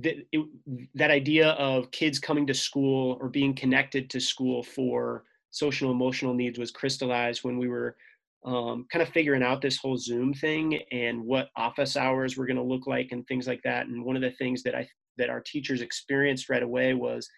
that, 0.00 0.16
it, 0.32 0.46
that 0.94 1.10
idea 1.10 1.50
of 1.50 1.90
kids 1.90 2.18
coming 2.18 2.46
to 2.46 2.54
school 2.54 3.18
or 3.20 3.28
being 3.28 3.54
connected 3.54 4.08
to 4.10 4.20
school 4.20 4.62
for 4.62 5.24
social 5.50 5.90
emotional 5.90 6.34
needs 6.34 6.58
was 6.58 6.70
crystallized 6.70 7.44
when 7.44 7.58
we 7.58 7.68
were 7.68 7.96
um, 8.44 8.86
kind 8.90 9.02
of 9.02 9.08
figuring 9.10 9.42
out 9.42 9.60
this 9.60 9.76
whole 9.76 9.96
Zoom 9.96 10.34
thing 10.34 10.80
and 10.90 11.22
what 11.22 11.50
office 11.56 11.96
hours 11.96 12.36
were 12.36 12.46
going 12.46 12.56
to 12.56 12.62
look 12.62 12.86
like 12.86 13.08
and 13.12 13.26
things 13.26 13.46
like 13.46 13.60
that. 13.64 13.86
And 13.86 14.04
one 14.04 14.16
of 14.16 14.22
the 14.22 14.32
things 14.32 14.62
that 14.64 14.74
I 14.74 14.88
that 15.18 15.30
our 15.30 15.40
teachers 15.40 15.82
experienced 15.82 16.48
right 16.48 16.62
away 16.62 16.94
was 16.94 17.28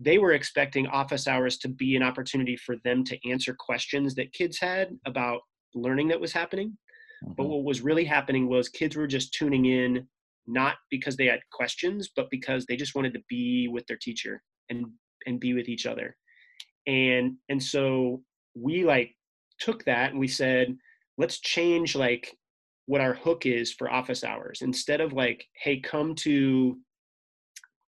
they 0.00 0.18
were 0.18 0.32
expecting 0.32 0.86
office 0.86 1.28
hours 1.28 1.58
to 1.58 1.68
be 1.68 1.94
an 1.94 2.02
opportunity 2.02 2.56
for 2.56 2.76
them 2.84 3.04
to 3.04 3.30
answer 3.30 3.54
questions 3.58 4.14
that 4.14 4.32
kids 4.32 4.58
had 4.58 4.88
about 5.06 5.40
learning 5.74 6.08
that 6.08 6.20
was 6.20 6.32
happening. 6.32 6.76
Mm-hmm. 7.24 7.34
But 7.36 7.48
what 7.48 7.64
was 7.64 7.82
really 7.82 8.04
happening 8.04 8.48
was 8.48 8.68
kids 8.68 8.96
were 8.96 9.06
just 9.06 9.34
tuning 9.34 9.66
in 9.66 10.06
not 10.46 10.76
because 10.90 11.16
they 11.16 11.26
had 11.26 11.40
questions, 11.52 12.10
but 12.16 12.28
because 12.30 12.64
they 12.66 12.76
just 12.76 12.94
wanted 12.94 13.14
to 13.14 13.22
be 13.28 13.68
with 13.68 13.86
their 13.86 13.98
teacher 14.00 14.42
and 14.70 14.86
and 15.26 15.38
be 15.38 15.52
with 15.52 15.68
each 15.68 15.84
other 15.84 16.16
and 16.86 17.34
and 17.48 17.62
so 17.62 18.22
we 18.54 18.84
like 18.84 19.14
took 19.58 19.84
that 19.84 20.10
and 20.10 20.18
we 20.18 20.28
said 20.28 20.76
let's 21.18 21.40
change 21.40 21.94
like 21.94 22.36
what 22.86 23.00
our 23.00 23.14
hook 23.14 23.46
is 23.46 23.72
for 23.72 23.90
office 23.90 24.24
hours 24.24 24.62
instead 24.62 25.00
of 25.00 25.12
like 25.12 25.46
hey 25.62 25.78
come 25.78 26.14
to 26.14 26.76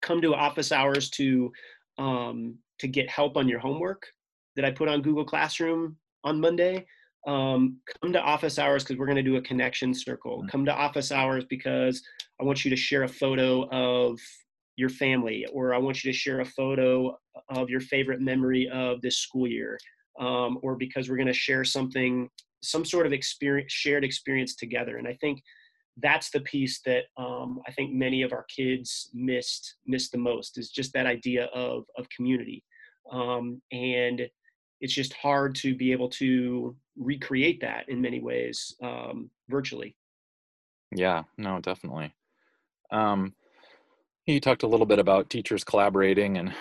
come 0.03 0.21
to 0.21 0.35
office 0.35 0.71
hours 0.71 1.09
to 1.11 1.51
um, 1.99 2.59
to 2.79 2.89
get 2.89 3.09
help 3.09 3.37
on 3.37 3.49
your 3.49 3.61
homework 3.61 4.07
that 4.57 4.65
i 4.65 4.71
put 4.71 4.89
on 4.89 5.03
google 5.03 5.25
classroom 5.25 5.97
on 6.25 6.41
monday 6.41 6.85
um, 7.27 7.79
come 8.03 8.13
to 8.13 8.21
office 8.21 8.59
hours 8.59 8.85
because 8.85 8.99
we're 8.99 9.07
going 9.07 9.17
to 9.17 9.23
do 9.23 9.37
a 9.37 9.43
connection 9.43 9.95
circle 9.95 10.39
mm-hmm. 10.39 10.49
come 10.49 10.65
to 10.65 10.75
office 10.75 11.11
hours 11.11 11.45
because 11.49 12.03
i 12.41 12.45
want 12.45 12.65
you 12.65 12.71
to 12.71 12.77
share 12.77 13.05
a 13.05 13.09
photo 13.09 13.69
of 13.71 14.19
your 14.77 14.89
family, 14.89 15.47
or 15.53 15.75
I 15.75 15.79
want 15.79 16.03
you 16.03 16.13
to 16.13 16.19
share 16.19 16.41
a 16.41 16.45
photo 16.45 17.17
of 17.49 17.71
your 17.71 17.81
favorite 17.81 18.21
memory 18.21 18.69
of 18.73 19.01
this 19.03 19.19
school 19.19 19.47
year, 19.47 19.79
um, 20.21 20.59
or 20.63 20.77
because 20.77 21.09
we're 21.09 21.17
going 21.17 21.27
to 21.29 21.33
share 21.33 21.65
something, 21.65 22.29
some 22.63 22.85
sort 22.85 23.07
of 23.07 23.13
experience, 23.13 23.73
shared 23.73 24.05
experience 24.05 24.57
together. 24.57 24.97
And 24.97 25.07
I 25.07 25.17
think 25.21 25.41
that's 26.03 26.31
the 26.31 26.41
piece 26.41 26.81
that 26.83 27.05
um, 27.17 27.61
I 27.67 27.73
think 27.73 27.93
many 27.93 28.23
of 28.23 28.33
our 28.33 28.45
kids 28.45 29.11
missed 29.15 29.77
missed 29.87 30.13
the 30.13 30.19
most 30.19 30.59
is 30.59 30.71
just 30.71 30.93
that 30.95 31.07
idea 31.07 31.47
of 31.55 31.85
of 31.97 32.09
community, 32.09 32.65
um, 33.11 33.61
and 33.73 34.29
it's 34.81 34.95
just 34.95 35.15
hard 35.15 35.55
to 35.57 35.75
be 35.75 35.93
able 35.93 36.09
to 36.11 36.77
recreate 36.97 37.61
that 37.61 37.89
in 37.89 38.01
many 38.01 38.21
ways 38.21 38.75
um, 38.83 39.31
virtually. 39.49 39.97
Yeah, 40.95 41.23
no, 41.39 41.61
definitely. 41.61 42.13
Um, 42.91 43.35
you 44.27 44.41
talked 44.41 44.63
a 44.63 44.69
little 44.69 44.87
bit 44.87 44.99
about 44.99 45.31
teachers 45.31 45.65
collaborating, 45.65 46.39
and 46.39 46.53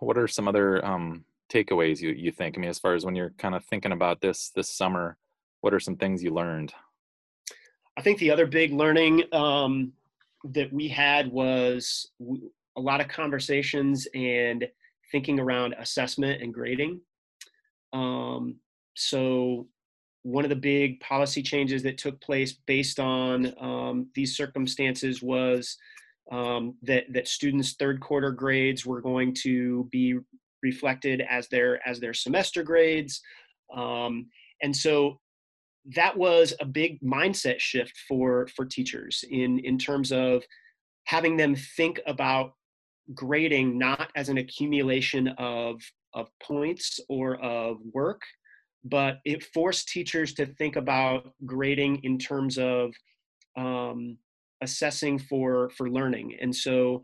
what 0.00 0.18
are 0.18 0.28
some 0.28 0.48
other 0.48 0.84
um, 0.84 1.24
takeaways 1.52 2.00
you 2.00 2.10
you 2.10 2.30
think? 2.30 2.56
I 2.56 2.60
mean, 2.60 2.70
as 2.70 2.78
far 2.78 2.94
as 2.94 3.04
when 3.04 3.14
you're 3.14 3.34
kind 3.38 3.54
of 3.54 3.64
thinking 3.64 3.92
about 3.92 4.20
this 4.20 4.50
this 4.54 4.68
summer, 4.68 5.16
what 5.60 5.72
are 5.74 5.80
some 5.80 5.96
things 5.96 6.22
you 6.22 6.32
learned? 6.32 6.74
I 7.96 8.02
think 8.02 8.18
the 8.18 8.30
other 8.30 8.46
big 8.46 8.72
learning 8.72 9.24
um, 9.32 9.92
that 10.44 10.72
we 10.72 10.88
had 10.88 11.30
was 11.30 12.10
a 12.76 12.80
lot 12.80 13.00
of 13.00 13.08
conversations 13.08 14.06
and 14.14 14.66
thinking 15.10 15.38
around 15.38 15.74
assessment 15.78 16.42
and 16.42 16.54
grading. 16.54 17.00
Um, 17.92 18.56
so 18.94 19.66
one 20.22 20.44
of 20.44 20.50
the 20.50 20.56
big 20.56 21.00
policy 21.00 21.42
changes 21.42 21.82
that 21.82 21.98
took 21.98 22.20
place 22.20 22.52
based 22.66 22.98
on 22.98 23.54
um, 23.60 24.08
these 24.14 24.36
circumstances 24.36 25.22
was 25.22 25.76
um, 26.30 26.76
that 26.82 27.04
that 27.12 27.28
students' 27.28 27.74
third 27.74 28.00
quarter 28.00 28.30
grades 28.30 28.86
were 28.86 29.00
going 29.00 29.34
to 29.42 29.88
be 29.90 30.16
reflected 30.62 31.22
as 31.28 31.48
their 31.48 31.86
as 31.86 31.98
their 31.98 32.14
semester 32.14 32.62
grades, 32.62 33.20
um, 33.74 34.26
and 34.62 34.74
so 34.74 35.20
that 35.94 36.16
was 36.16 36.54
a 36.60 36.64
big 36.64 37.00
mindset 37.00 37.58
shift 37.58 37.96
for 38.08 38.46
for 38.54 38.64
teachers 38.64 39.24
in 39.30 39.58
in 39.60 39.78
terms 39.78 40.12
of 40.12 40.42
having 41.04 41.36
them 41.36 41.54
think 41.54 42.00
about 42.06 42.52
grading 43.14 43.78
not 43.78 44.10
as 44.14 44.28
an 44.28 44.38
accumulation 44.38 45.28
of 45.38 45.80
of 46.14 46.28
points 46.40 47.00
or 47.08 47.36
of 47.42 47.78
work 47.92 48.22
but 48.84 49.20
it 49.24 49.44
forced 49.44 49.88
teachers 49.88 50.34
to 50.34 50.46
think 50.46 50.76
about 50.76 51.32
grading 51.46 52.00
in 52.02 52.18
terms 52.18 52.58
of 52.58 52.92
um, 53.56 54.16
assessing 54.60 55.18
for 55.18 55.70
for 55.70 55.88
learning. 55.88 56.36
And 56.40 56.54
so 56.54 57.02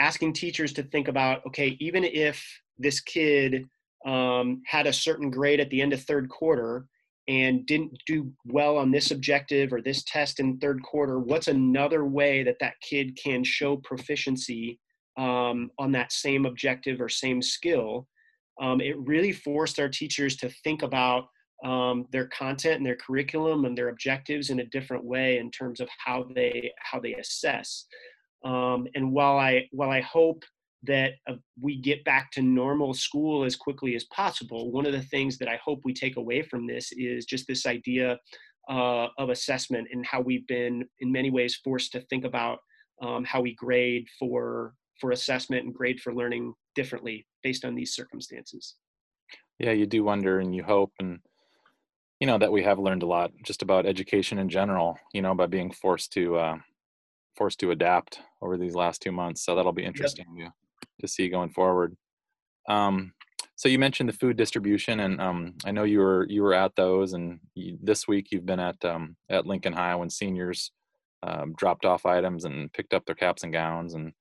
asking 0.00 0.32
teachers 0.32 0.72
to 0.74 0.82
think 0.82 1.08
about 1.08 1.44
okay 1.46 1.76
even 1.80 2.04
if 2.04 2.42
this 2.78 3.00
kid 3.00 3.66
um, 4.06 4.62
had 4.66 4.86
a 4.86 4.92
certain 4.92 5.30
grade 5.30 5.60
at 5.60 5.70
the 5.70 5.80
end 5.80 5.92
of 5.92 6.02
third 6.02 6.28
quarter 6.28 6.86
and 7.28 7.66
didn't 7.66 7.92
do 8.06 8.32
well 8.46 8.76
on 8.76 8.90
this 8.90 9.10
objective 9.10 9.72
or 9.72 9.80
this 9.80 10.02
test 10.04 10.40
in 10.40 10.58
third 10.58 10.82
quarter 10.82 11.18
what's 11.18 11.48
another 11.48 12.04
way 12.04 12.42
that 12.42 12.58
that 12.60 12.74
kid 12.80 13.16
can 13.22 13.44
show 13.44 13.76
proficiency 13.76 14.78
um, 15.18 15.70
on 15.78 15.92
that 15.92 16.12
same 16.12 16.46
objective 16.46 17.00
or 17.00 17.08
same 17.08 17.40
skill 17.40 18.06
um, 18.60 18.80
it 18.80 18.98
really 18.98 19.32
forced 19.32 19.78
our 19.78 19.88
teachers 19.88 20.36
to 20.36 20.50
think 20.64 20.82
about 20.82 21.28
um, 21.64 22.06
their 22.10 22.26
content 22.26 22.76
and 22.76 22.86
their 22.86 22.96
curriculum 22.96 23.64
and 23.64 23.78
their 23.78 23.88
objectives 23.88 24.50
in 24.50 24.60
a 24.60 24.66
different 24.66 25.04
way 25.04 25.38
in 25.38 25.50
terms 25.50 25.80
of 25.80 25.88
how 26.04 26.26
they 26.34 26.72
how 26.78 26.98
they 26.98 27.14
assess. 27.14 27.86
Um, 28.44 28.86
and 28.94 29.12
while 29.12 29.38
I 29.38 29.68
while 29.70 29.90
I 29.90 30.00
hope 30.00 30.42
that 30.84 31.12
uh, 31.28 31.34
we 31.60 31.80
get 31.80 32.04
back 32.04 32.30
to 32.32 32.42
normal 32.42 32.92
school 32.94 33.44
as 33.44 33.56
quickly 33.56 33.94
as 33.94 34.04
possible, 34.04 34.72
one 34.72 34.86
of 34.86 34.92
the 34.92 35.02
things 35.02 35.38
that 35.38 35.48
I 35.48 35.58
hope 35.64 35.80
we 35.84 35.94
take 35.94 36.16
away 36.16 36.42
from 36.42 36.66
this 36.66 36.90
is 36.92 37.24
just 37.24 37.46
this 37.46 37.66
idea 37.66 38.18
uh, 38.68 39.08
of 39.18 39.30
assessment 39.30 39.88
and 39.92 40.04
how 40.04 40.20
we've 40.20 40.46
been 40.46 40.84
in 41.00 41.12
many 41.12 41.30
ways 41.30 41.60
forced 41.62 41.92
to 41.92 42.00
think 42.02 42.24
about 42.24 42.58
um, 43.00 43.24
how 43.24 43.40
we 43.40 43.54
grade 43.54 44.06
for 44.18 44.74
for 45.00 45.10
assessment 45.10 45.64
and 45.64 45.74
grade 45.74 46.00
for 46.00 46.14
learning 46.14 46.54
differently 46.74 47.26
based 47.42 47.64
on 47.64 47.74
these 47.74 47.94
circumstances. 47.94 48.76
Yeah, 49.58 49.72
you 49.72 49.86
do 49.86 50.04
wonder 50.04 50.38
and 50.38 50.54
you 50.54 50.62
hope 50.62 50.92
and 51.00 51.18
you 52.20 52.26
know 52.26 52.38
that 52.38 52.52
we 52.52 52.62
have 52.62 52.78
learned 52.78 53.02
a 53.02 53.06
lot 53.06 53.32
just 53.44 53.62
about 53.62 53.84
education 53.84 54.38
in 54.38 54.48
general 54.48 54.96
you 55.12 55.22
know 55.22 55.34
by 55.34 55.46
being 55.46 55.72
forced 55.72 56.12
to 56.12 56.36
uh, 56.36 56.56
forced 57.36 57.58
to 57.58 57.72
adapt 57.72 58.20
over 58.40 58.56
these 58.56 58.76
last 58.76 59.02
two 59.02 59.10
months 59.10 59.44
so 59.44 59.56
that'll 59.56 59.72
be 59.72 59.84
interesting 59.84 60.26
yep. 60.36 60.46
to, 60.46 60.52
to 61.02 61.08
see 61.08 61.28
going 61.28 61.50
forward 61.50 61.96
um, 62.68 63.12
so 63.56 63.68
you 63.68 63.78
mentioned 63.78 64.08
the 64.08 64.14
food 64.14 64.36
distribution 64.36 65.00
and 65.00 65.20
um, 65.20 65.54
i 65.66 65.70
know 65.70 65.84
you 65.84 65.98
were 65.98 66.26
you 66.30 66.42
were 66.42 66.54
at 66.54 66.74
those 66.76 67.12
and 67.12 67.38
you, 67.54 67.76
this 67.82 68.08
week 68.08 68.28
you've 68.30 68.46
been 68.46 68.60
at 68.60 68.82
um, 68.84 69.16
at 69.28 69.46
lincoln 69.46 69.74
high 69.74 69.94
when 69.94 70.08
seniors 70.08 70.72
um, 71.22 71.54
dropped 71.56 71.84
off 71.84 72.06
items 72.06 72.44
and 72.44 72.72
picked 72.72 72.94
up 72.94 73.06
their 73.06 73.14
caps 73.14 73.44
and 73.44 73.52
gowns. 73.52 73.94
And 73.94 74.12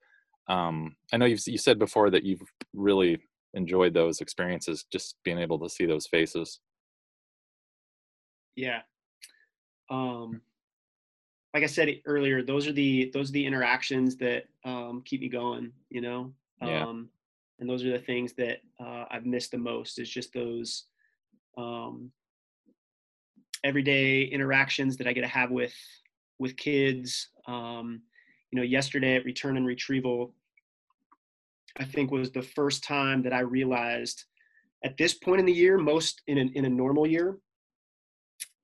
um, 0.47 0.95
I 1.11 1.17
know 1.17 1.25
you've 1.25 1.41
you 1.47 1.57
said 1.57 1.79
before 1.79 2.09
that 2.11 2.23
you've 2.23 2.41
really 2.73 3.19
enjoyed 3.53 3.93
those 3.93 4.21
experiences, 4.21 4.85
just 4.91 5.15
being 5.23 5.39
able 5.39 5.59
to 5.59 5.69
see 5.69 5.85
those 5.85 6.07
faces. 6.07 6.59
Yeah. 8.55 8.81
Um, 9.89 10.41
like 11.53 11.63
I 11.63 11.67
said 11.67 12.01
earlier, 12.05 12.43
those 12.43 12.67
are 12.67 12.73
the 12.73 13.11
those 13.13 13.29
are 13.29 13.33
the 13.33 13.45
interactions 13.45 14.15
that 14.17 14.45
um, 14.63 15.01
keep 15.05 15.21
me 15.21 15.29
going. 15.29 15.71
You 15.89 16.01
know, 16.01 16.33
yeah. 16.61 16.85
um, 16.85 17.09
and 17.59 17.69
those 17.69 17.85
are 17.85 17.91
the 17.91 17.99
things 17.99 18.33
that 18.33 18.57
uh, 18.79 19.05
I've 19.09 19.25
missed 19.25 19.51
the 19.51 19.57
most. 19.57 19.99
Is 19.99 20.09
just 20.09 20.33
those 20.33 20.85
um, 21.57 22.11
everyday 23.63 24.23
interactions 24.23 24.97
that 24.97 25.07
I 25.07 25.13
get 25.13 25.21
to 25.21 25.27
have 25.27 25.51
with 25.51 25.75
with 26.39 26.57
kids. 26.57 27.29
Um, 27.47 28.01
you 28.51 28.57
know, 28.57 28.65
yesterday 28.65 29.15
at 29.15 29.25
return 29.25 29.55
and 29.55 29.65
retrieval, 29.65 30.33
I 31.77 31.85
think 31.85 32.11
was 32.11 32.31
the 32.31 32.41
first 32.41 32.83
time 32.83 33.23
that 33.23 33.33
I 33.33 33.39
realized 33.39 34.25
at 34.83 34.97
this 34.97 35.13
point 35.13 35.39
in 35.39 35.45
the 35.45 35.53
year, 35.53 35.77
most 35.77 36.21
in 36.27 36.37
a, 36.37 36.41
in 36.41 36.65
a 36.65 36.69
normal 36.69 37.05
year, 37.05 37.37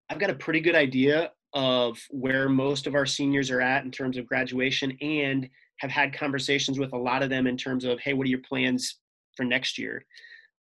I've 0.09 0.19
got 0.19 0.29
a 0.29 0.35
pretty 0.35 0.59
good 0.59 0.75
idea 0.75 1.31
of 1.53 1.99
where 2.09 2.49
most 2.49 2.87
of 2.87 2.95
our 2.95 3.05
seniors 3.05 3.51
are 3.51 3.61
at 3.61 3.85
in 3.85 3.91
terms 3.91 4.17
of 4.17 4.25
graduation 4.25 4.97
and 5.01 5.49
have 5.77 5.91
had 5.91 6.17
conversations 6.17 6.79
with 6.79 6.93
a 6.93 6.97
lot 6.97 7.23
of 7.23 7.29
them 7.29 7.47
in 7.47 7.57
terms 7.57 7.85
of, 7.85 7.99
hey, 7.99 8.13
what 8.13 8.25
are 8.25 8.29
your 8.29 8.39
plans 8.39 8.99
for 9.35 9.43
next 9.43 9.77
year? 9.77 10.05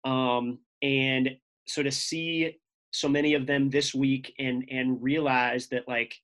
Um, 0.04 0.60
and 0.82 1.38
so 1.68 1.84
to 1.84 1.92
see 1.92 2.58
so 2.92 3.08
many 3.08 3.34
of 3.34 3.46
them 3.46 3.70
this 3.70 3.94
week 3.94 4.34
and 4.40 4.66
and 4.72 5.02
realize 5.02 5.68
that 5.68 5.88
like 5.88 6.16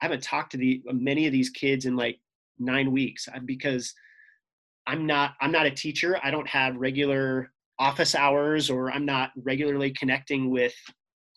I 0.00 0.06
haven't 0.06 0.22
talked 0.22 0.52
to 0.52 0.58
the 0.58 0.82
many 0.92 1.26
of 1.26 1.32
these 1.32 1.50
kids 1.50 1.86
in 1.86 1.96
like 1.96 2.18
nine 2.58 2.92
weeks 2.92 3.28
because 3.44 3.94
I'm 4.86 5.06
not 5.06 5.34
I'm 5.40 5.52
not 5.52 5.66
a 5.66 5.70
teacher. 5.70 6.18
I 6.22 6.30
don't 6.30 6.48
have 6.48 6.76
regular 6.76 7.52
office 7.78 8.14
hours 8.14 8.70
or 8.70 8.90
I'm 8.90 9.04
not 9.04 9.30
regularly 9.36 9.90
connecting 9.90 10.50
with 10.50 10.74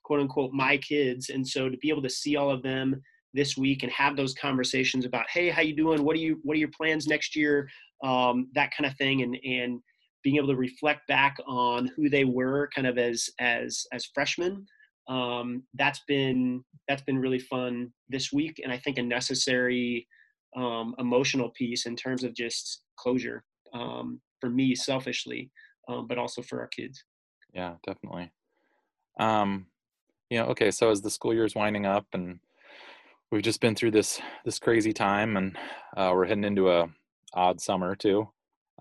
quote 0.04 0.20
unquote 0.20 0.54
my 0.54 0.78
kids 0.78 1.30
and 1.30 1.48
so 1.48 1.70
to 1.70 1.78
be 1.78 1.90
able 1.90 2.04
to 2.04 2.10
see 2.10 2.36
all 2.36 2.52
of 2.52 2.62
them 2.62 3.02
this 3.38 3.56
week 3.56 3.84
and 3.84 3.92
have 3.92 4.18
those 4.18 4.34
conversations 4.34 5.06
about 5.06 5.30
hey 5.30 5.50
how 5.50 5.62
you 5.62 5.76
doing? 5.76 6.04
What 6.04 6.16
are 6.16 6.20
you 6.20 6.40
what 6.44 6.56
are 6.56 6.60
your 6.60 6.72
plans 6.76 7.08
next 7.08 7.36
year? 7.36 7.70
Um, 8.04 8.50
that 8.56 8.72
kind 8.76 8.90
of 8.90 8.98
thing 8.98 9.22
and 9.22 9.38
and 9.46 9.80
being 10.24 10.36
able 10.36 10.48
to 10.50 10.56
reflect 10.56 11.08
back 11.08 11.38
on 11.48 11.90
who 11.96 12.10
they 12.10 12.26
were 12.26 12.70
kind 12.76 12.88
of 12.88 12.98
as 12.98 13.30
as 13.40 13.86
as 13.94 14.08
freshmen. 14.14 14.66
Um, 15.08 15.64
that's 15.76 16.02
been 16.08 16.66
that's 16.90 17.04
been 17.04 17.20
really 17.20 17.40
fun 17.40 17.94
this 18.10 18.34
week 18.34 18.60
and 18.64 18.72
i 18.74 18.78
think 18.78 18.98
a 18.98 19.04
necessary 19.04 20.08
um, 20.56 20.96
emotional 21.00 21.50
piece 21.52 21.86
in 21.86 21.96
terms 21.96 22.24
of 22.24 22.34
just 22.34 22.82
closure 22.98 23.44
um, 23.74 24.20
for 24.42 24.50
me 24.50 24.76
selfishly 24.76 25.52
um, 25.88 26.08
but 26.08 26.18
also 26.18 26.42
for 26.42 26.60
our 26.60 26.68
kids. 26.68 27.04
Yeah 27.54 27.76
definitely. 27.86 28.32
Um, 29.20 29.68
you 30.30 30.40
know 30.40 30.48
okay 30.48 30.72
so 30.72 30.90
as 30.90 31.02
the 31.02 31.10
school 31.10 31.34
year 31.34 31.46
is 31.46 31.56
winding 31.56 31.86
up 31.86 32.06
and 32.14 32.40
we've 33.32 33.42
just 33.42 33.62
been 33.62 33.76
through 33.76 33.92
this 33.92 34.20
this 34.46 34.60
crazy 34.60 34.94
time 34.94 35.38
and 35.38 35.58
uh, 35.96 36.12
we're 36.14 36.26
heading 36.26 36.44
into 36.44 36.72
a 36.72 36.88
odd 37.34 37.60
summer 37.62 37.96
too. 37.96 38.30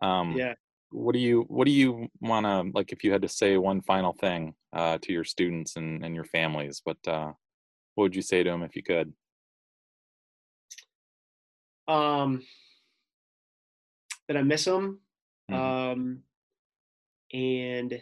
Um, 0.02 0.36
yeah. 0.36 0.54
what 0.90 1.12
do 1.12 1.18
you 1.18 1.44
what 1.48 1.66
do 1.66 1.72
you 1.72 2.08
want 2.20 2.46
to 2.46 2.70
like 2.74 2.92
if 2.92 3.02
you 3.02 3.12
had 3.12 3.22
to 3.22 3.28
say 3.28 3.56
one 3.56 3.80
final 3.80 4.12
thing 4.12 4.54
uh, 4.72 4.98
to 5.02 5.12
your 5.12 5.24
students 5.24 5.76
and, 5.76 6.04
and 6.04 6.14
your 6.14 6.24
families 6.24 6.82
what 6.84 6.98
uh, 7.06 7.32
what 7.94 8.04
would 8.04 8.16
you 8.16 8.22
say 8.22 8.42
to 8.42 8.50
them 8.50 8.62
if 8.62 8.76
you 8.76 8.82
could? 8.82 9.12
Um 11.88 12.42
that 14.28 14.36
i 14.36 14.42
miss 14.42 14.64
them 14.64 15.00
mm-hmm. 15.50 15.60
um 15.60 16.18
and 17.32 18.00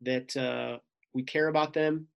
that 0.00 0.36
uh 0.36 0.78
we 1.14 1.22
care 1.22 1.48
about 1.48 1.72
them 1.72 2.08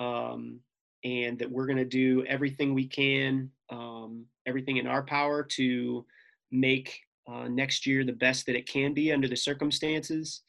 um 0.00 0.60
and 1.04 1.38
that 1.38 1.50
we're 1.50 1.66
going 1.66 1.78
to 1.78 1.84
do 1.84 2.24
everything 2.26 2.74
we 2.74 2.86
can 2.86 3.50
um 3.70 4.24
everything 4.46 4.78
in 4.78 4.86
our 4.86 5.02
power 5.02 5.42
to 5.42 6.04
make 6.50 7.00
uh, 7.30 7.46
next 7.48 7.86
year 7.86 8.04
the 8.04 8.12
best 8.12 8.46
that 8.46 8.56
it 8.56 8.68
can 8.68 8.94
be 8.94 9.12
under 9.12 9.28
the 9.28 9.36
circumstances. 9.36 10.42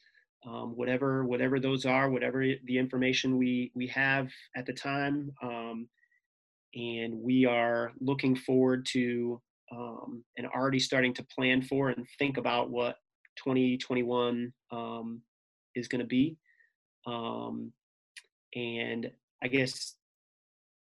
Um, 0.46 0.74
whatever 0.74 1.26
whatever 1.26 1.60
those 1.60 1.84
are, 1.84 2.08
whatever 2.08 2.42
the 2.64 2.78
information 2.78 3.36
we 3.36 3.70
we 3.74 3.86
have 3.88 4.30
at 4.56 4.64
the 4.64 4.72
time, 4.72 5.30
um, 5.42 5.86
and 6.74 7.12
we 7.14 7.44
are 7.44 7.92
looking 8.00 8.34
forward 8.34 8.86
to 8.92 9.40
um, 9.70 10.24
and 10.38 10.46
already 10.46 10.78
starting 10.78 11.12
to 11.14 11.24
plan 11.24 11.60
for 11.60 11.90
and 11.90 12.06
think 12.18 12.38
about 12.38 12.70
what 12.70 12.96
2021 13.36 14.50
um, 14.72 15.20
is 15.74 15.88
going 15.88 16.00
to 16.00 16.06
be. 16.06 16.38
Um, 17.06 17.70
and 18.56 19.10
I 19.42 19.48
guess 19.48 19.94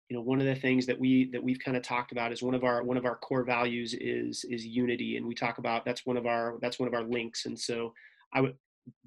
you 0.09 0.16
know 0.16 0.23
one 0.23 0.40
of 0.40 0.47
the 0.47 0.55
things 0.55 0.87
that 0.87 0.99
we 0.99 1.31
that 1.33 1.42
we've 1.42 1.59
kind 1.59 1.77
of 1.77 1.83
talked 1.83 2.12
about 2.12 2.33
is 2.33 2.42
one 2.42 2.55
of 2.55 2.64
our 2.64 2.83
one 2.83 2.97
of 2.97 3.05
our 3.05 3.16
core 3.16 3.45
values 3.45 3.95
is 3.95 4.45
is 4.49 4.64
unity 4.64 5.16
and 5.16 5.27
we 5.27 5.35
talk 5.35 5.59
about 5.59 5.85
that's 5.85 6.07
one 6.07 6.16
of 6.16 6.27
our 6.27 6.59
that's 6.61 6.79
one 6.79 6.88
of 6.88 6.95
our 6.95 7.03
links. 7.05 7.47
And 7.47 7.59
so 7.59 7.92
i 8.35 8.40
would 8.40 8.55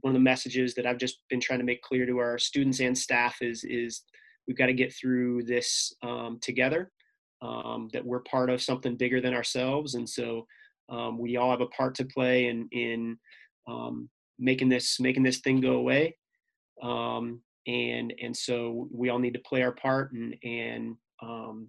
one 0.02 0.14
of 0.14 0.20
the 0.20 0.24
messages 0.24 0.74
that 0.74 0.86
i've 0.86 0.98
just 0.98 1.20
been 1.30 1.40
trying 1.40 1.60
to 1.60 1.66
make 1.66 1.82
clear 1.82 2.06
to 2.06 2.18
our 2.18 2.38
students 2.38 2.82
and 2.82 2.98
staff 2.98 3.38
is 3.42 3.64
is 3.64 4.04
we've 4.50 4.58
got 4.58 4.66
to 4.66 4.74
get 4.74 4.94
through 4.94 5.44
this 5.44 5.94
um, 6.02 6.40
together 6.42 6.92
um, 7.42 7.88
that 7.94 8.06
we're 8.06 8.22
part 8.22 8.50
of 8.50 8.62
something 8.62 8.96
bigger 8.96 9.22
than 9.22 9.34
ourselves. 9.34 9.96
And 9.96 10.10
so 10.10 10.48
um, 10.90 11.18
we 11.20 11.38
all 11.38 11.52
have 11.52 11.62
a 11.62 11.68
part 11.68 11.96
to 11.96 12.06
play 12.06 12.48
in 12.48 12.68
in 12.72 13.18
um, 13.68 14.10
making 14.40 14.70
this 14.70 15.00
making 15.00 15.24
this 15.24 15.40
thing 15.40 15.62
go 15.62 15.74
away. 15.74 16.18
Um, 16.82 17.42
and 17.70 18.14
and 18.22 18.36
so 18.36 18.88
we 18.92 19.10
all 19.10 19.20
need 19.20 19.34
to 19.34 19.40
play 19.40 19.62
our 19.62 19.72
part 19.72 20.12
and 20.12 20.36
and 20.44 20.96
um, 21.22 21.68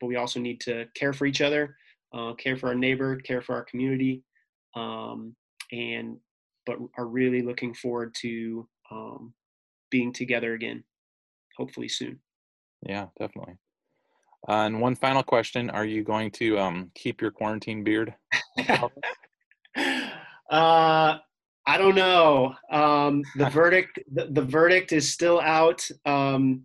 but 0.00 0.06
we 0.06 0.16
also 0.16 0.40
need 0.40 0.60
to 0.60 0.86
care 0.94 1.12
for 1.12 1.26
each 1.26 1.40
other 1.42 1.76
uh, 2.14 2.32
care 2.34 2.56
for 2.56 2.68
our 2.68 2.74
neighbor 2.74 3.16
care 3.16 3.42
for 3.42 3.54
our 3.54 3.64
community 3.64 4.22
um, 4.74 5.36
and 5.70 6.16
but 6.64 6.78
are 6.96 7.06
really 7.06 7.42
looking 7.42 7.74
forward 7.74 8.14
to 8.14 8.66
um, 8.90 9.34
being 9.90 10.12
together 10.12 10.54
again 10.54 10.82
hopefully 11.58 11.88
soon. 11.88 12.18
Yeah 12.86 13.06
definitely. 13.18 13.54
Uh, 14.48 14.66
and 14.66 14.80
one 14.80 14.96
final 14.96 15.22
question 15.22 15.68
are 15.70 15.84
you 15.84 16.02
going 16.02 16.30
to 16.30 16.58
um, 16.58 16.90
keep 16.94 17.20
your 17.20 17.30
quarantine 17.30 17.84
beard? 17.84 18.14
Uh 20.50 21.16
I 21.66 21.78
don't 21.78 21.94
know. 21.94 22.54
Um, 22.70 23.22
the 23.36 23.48
verdict 23.50 24.00
the, 24.12 24.26
the, 24.26 24.42
verdict 24.42 24.92
is 24.92 25.12
still 25.12 25.40
out. 25.40 25.88
Um, 26.06 26.64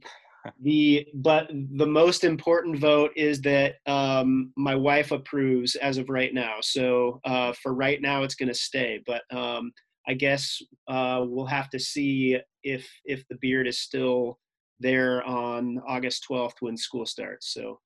the 0.61 1.07
but 1.13 1.49
the 1.75 1.85
most 1.85 2.23
important 2.23 2.79
vote 2.79 3.11
is 3.15 3.41
that 3.41 3.75
um, 3.85 4.51
my 4.55 4.75
wife 4.75 5.11
approves 5.11 5.75
as 5.75 5.97
of 5.97 6.09
right 6.09 6.33
now. 6.33 6.55
So 6.61 7.19
uh, 7.25 7.53
for 7.61 7.73
right 7.73 8.01
now, 8.01 8.23
it's 8.23 8.35
going 8.35 8.49
to 8.49 8.55
stay. 8.55 9.01
But 9.05 9.23
um, 9.35 9.71
I 10.07 10.13
guess 10.13 10.61
uh, 10.87 11.23
we'll 11.27 11.45
have 11.45 11.69
to 11.71 11.79
see 11.79 12.39
if 12.63 12.89
if 13.05 13.27
the 13.29 13.37
beard 13.41 13.67
is 13.67 13.79
still 13.79 14.39
there 14.79 15.23
on 15.23 15.81
August 15.87 16.25
12th 16.29 16.55
when 16.59 16.77
school 16.77 17.05
starts. 17.05 17.53
So. 17.53 17.79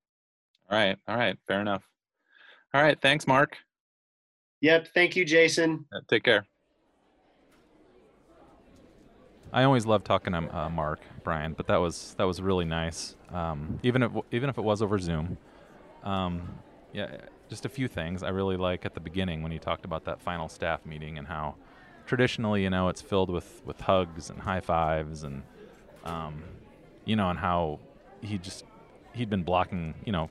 All 0.70 0.78
right. 0.78 0.98
All 1.08 1.18
right. 1.18 1.38
Fair 1.48 1.62
enough. 1.62 1.84
All 2.74 2.82
right. 2.82 3.00
Thanks, 3.02 3.28
Mark. 3.28 3.58
Yep. 4.62 4.90
Thank 4.94 5.16
you, 5.16 5.26
Jason. 5.26 5.86
take 6.10 6.24
care. 6.24 6.46
I 9.54 9.64
always 9.64 9.86
love 9.86 10.04
talking 10.04 10.34
to 10.34 10.58
uh, 10.58 10.70
Mark 10.70 11.00
Brian, 11.24 11.54
but 11.54 11.68
that 11.68 11.78
was 11.78 12.16
that 12.18 12.24
was 12.24 12.42
really 12.42 12.66
nice. 12.66 13.16
Um, 13.32 13.80
even 13.84 14.04
if 14.04 14.12
even 14.32 14.50
if 14.50 14.58
it 14.58 14.64
was 14.64 14.82
over 14.82 14.98
Zoom. 15.00 15.38
Um, 16.04 16.56
yeah, 16.94 17.18
just 17.50 17.66
a 17.66 17.70
few 17.70 17.88
things 17.88 18.24
I 18.24 18.30
really 18.30 18.58
like 18.58 18.86
at 18.86 18.94
the 18.94 19.00
beginning 19.00 19.44
when 19.44 19.52
he 19.52 19.60
talked 19.60 19.86
about 19.86 20.06
that 20.06 20.22
final 20.22 20.50
staff 20.50 20.86
meeting 20.86 21.18
and 21.18 21.28
how 21.28 21.56
traditionally, 22.06 22.64
you 22.64 22.70
know, 22.70 22.90
it's 22.90 23.02
filled 23.02 23.30
with 23.30 23.62
with 23.66 23.80
hugs 23.82 24.30
and 24.30 24.42
high 24.42 24.62
fives 24.62 25.24
and 25.24 25.44
um, 26.04 26.44
you 27.06 27.16
know, 27.16 27.30
and 27.30 27.40
how 27.40 27.80
he 28.22 28.38
just 28.38 28.66
he'd 29.14 29.30
been 29.30 29.44
blocking, 29.44 29.94
you 30.06 30.12
know, 30.12 30.30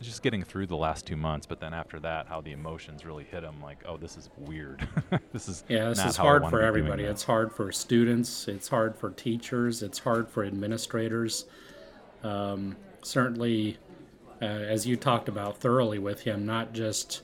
just 0.00 0.22
getting 0.22 0.42
through 0.42 0.66
the 0.66 0.76
last 0.76 1.06
two 1.06 1.16
months, 1.16 1.46
but 1.46 1.60
then 1.60 1.74
after 1.74 2.00
that, 2.00 2.26
how 2.26 2.40
the 2.40 2.52
emotions 2.52 3.04
really 3.04 3.24
hit 3.24 3.42
him. 3.42 3.60
Like, 3.62 3.82
oh, 3.86 3.96
this 3.96 4.16
is 4.16 4.30
weird. 4.38 4.86
this 5.32 5.48
is 5.48 5.64
yeah, 5.68 5.88
this 5.88 6.04
is 6.04 6.16
hard 6.16 6.48
for 6.48 6.60
everybody. 6.60 7.04
It's 7.04 7.22
hard 7.22 7.52
for 7.52 7.70
students. 7.70 8.48
It's 8.48 8.68
hard 8.68 8.96
for 8.96 9.10
teachers. 9.10 9.82
It's 9.82 9.98
hard 9.98 10.28
for 10.28 10.44
administrators. 10.44 11.46
Um, 12.22 12.76
certainly, 13.02 13.78
uh, 14.40 14.46
as 14.46 14.86
you 14.86 14.96
talked 14.96 15.28
about 15.28 15.58
thoroughly 15.58 15.98
with 15.98 16.20
him, 16.20 16.46
not 16.46 16.72
just 16.72 17.22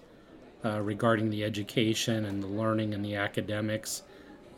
uh, 0.64 0.80
regarding 0.80 1.30
the 1.30 1.44
education 1.44 2.26
and 2.26 2.42
the 2.42 2.48
learning 2.48 2.94
and 2.94 3.04
the 3.04 3.14
academics, 3.14 4.02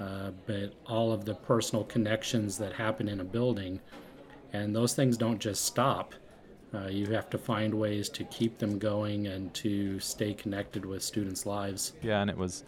uh, 0.00 0.30
but 0.46 0.72
all 0.86 1.12
of 1.12 1.24
the 1.24 1.34
personal 1.34 1.84
connections 1.84 2.56
that 2.58 2.72
happen 2.72 3.08
in 3.08 3.20
a 3.20 3.24
building, 3.24 3.80
and 4.52 4.74
those 4.74 4.94
things 4.94 5.16
don't 5.16 5.38
just 5.38 5.64
stop 5.64 6.14
Uh, 6.74 6.86
you 6.86 7.06
have 7.06 7.30
to 7.30 7.38
find 7.38 7.72
ways 7.72 8.08
to 8.10 8.24
keep 8.24 8.58
them 8.58 8.78
going 8.78 9.26
and 9.26 9.52
to 9.54 9.98
stay 10.00 10.34
connected 10.34 10.84
with 10.84 11.02
students' 11.02 11.46
lives. 11.46 11.94
Yeah, 12.02 12.20
and 12.20 12.28
it 12.28 12.36
was, 12.36 12.64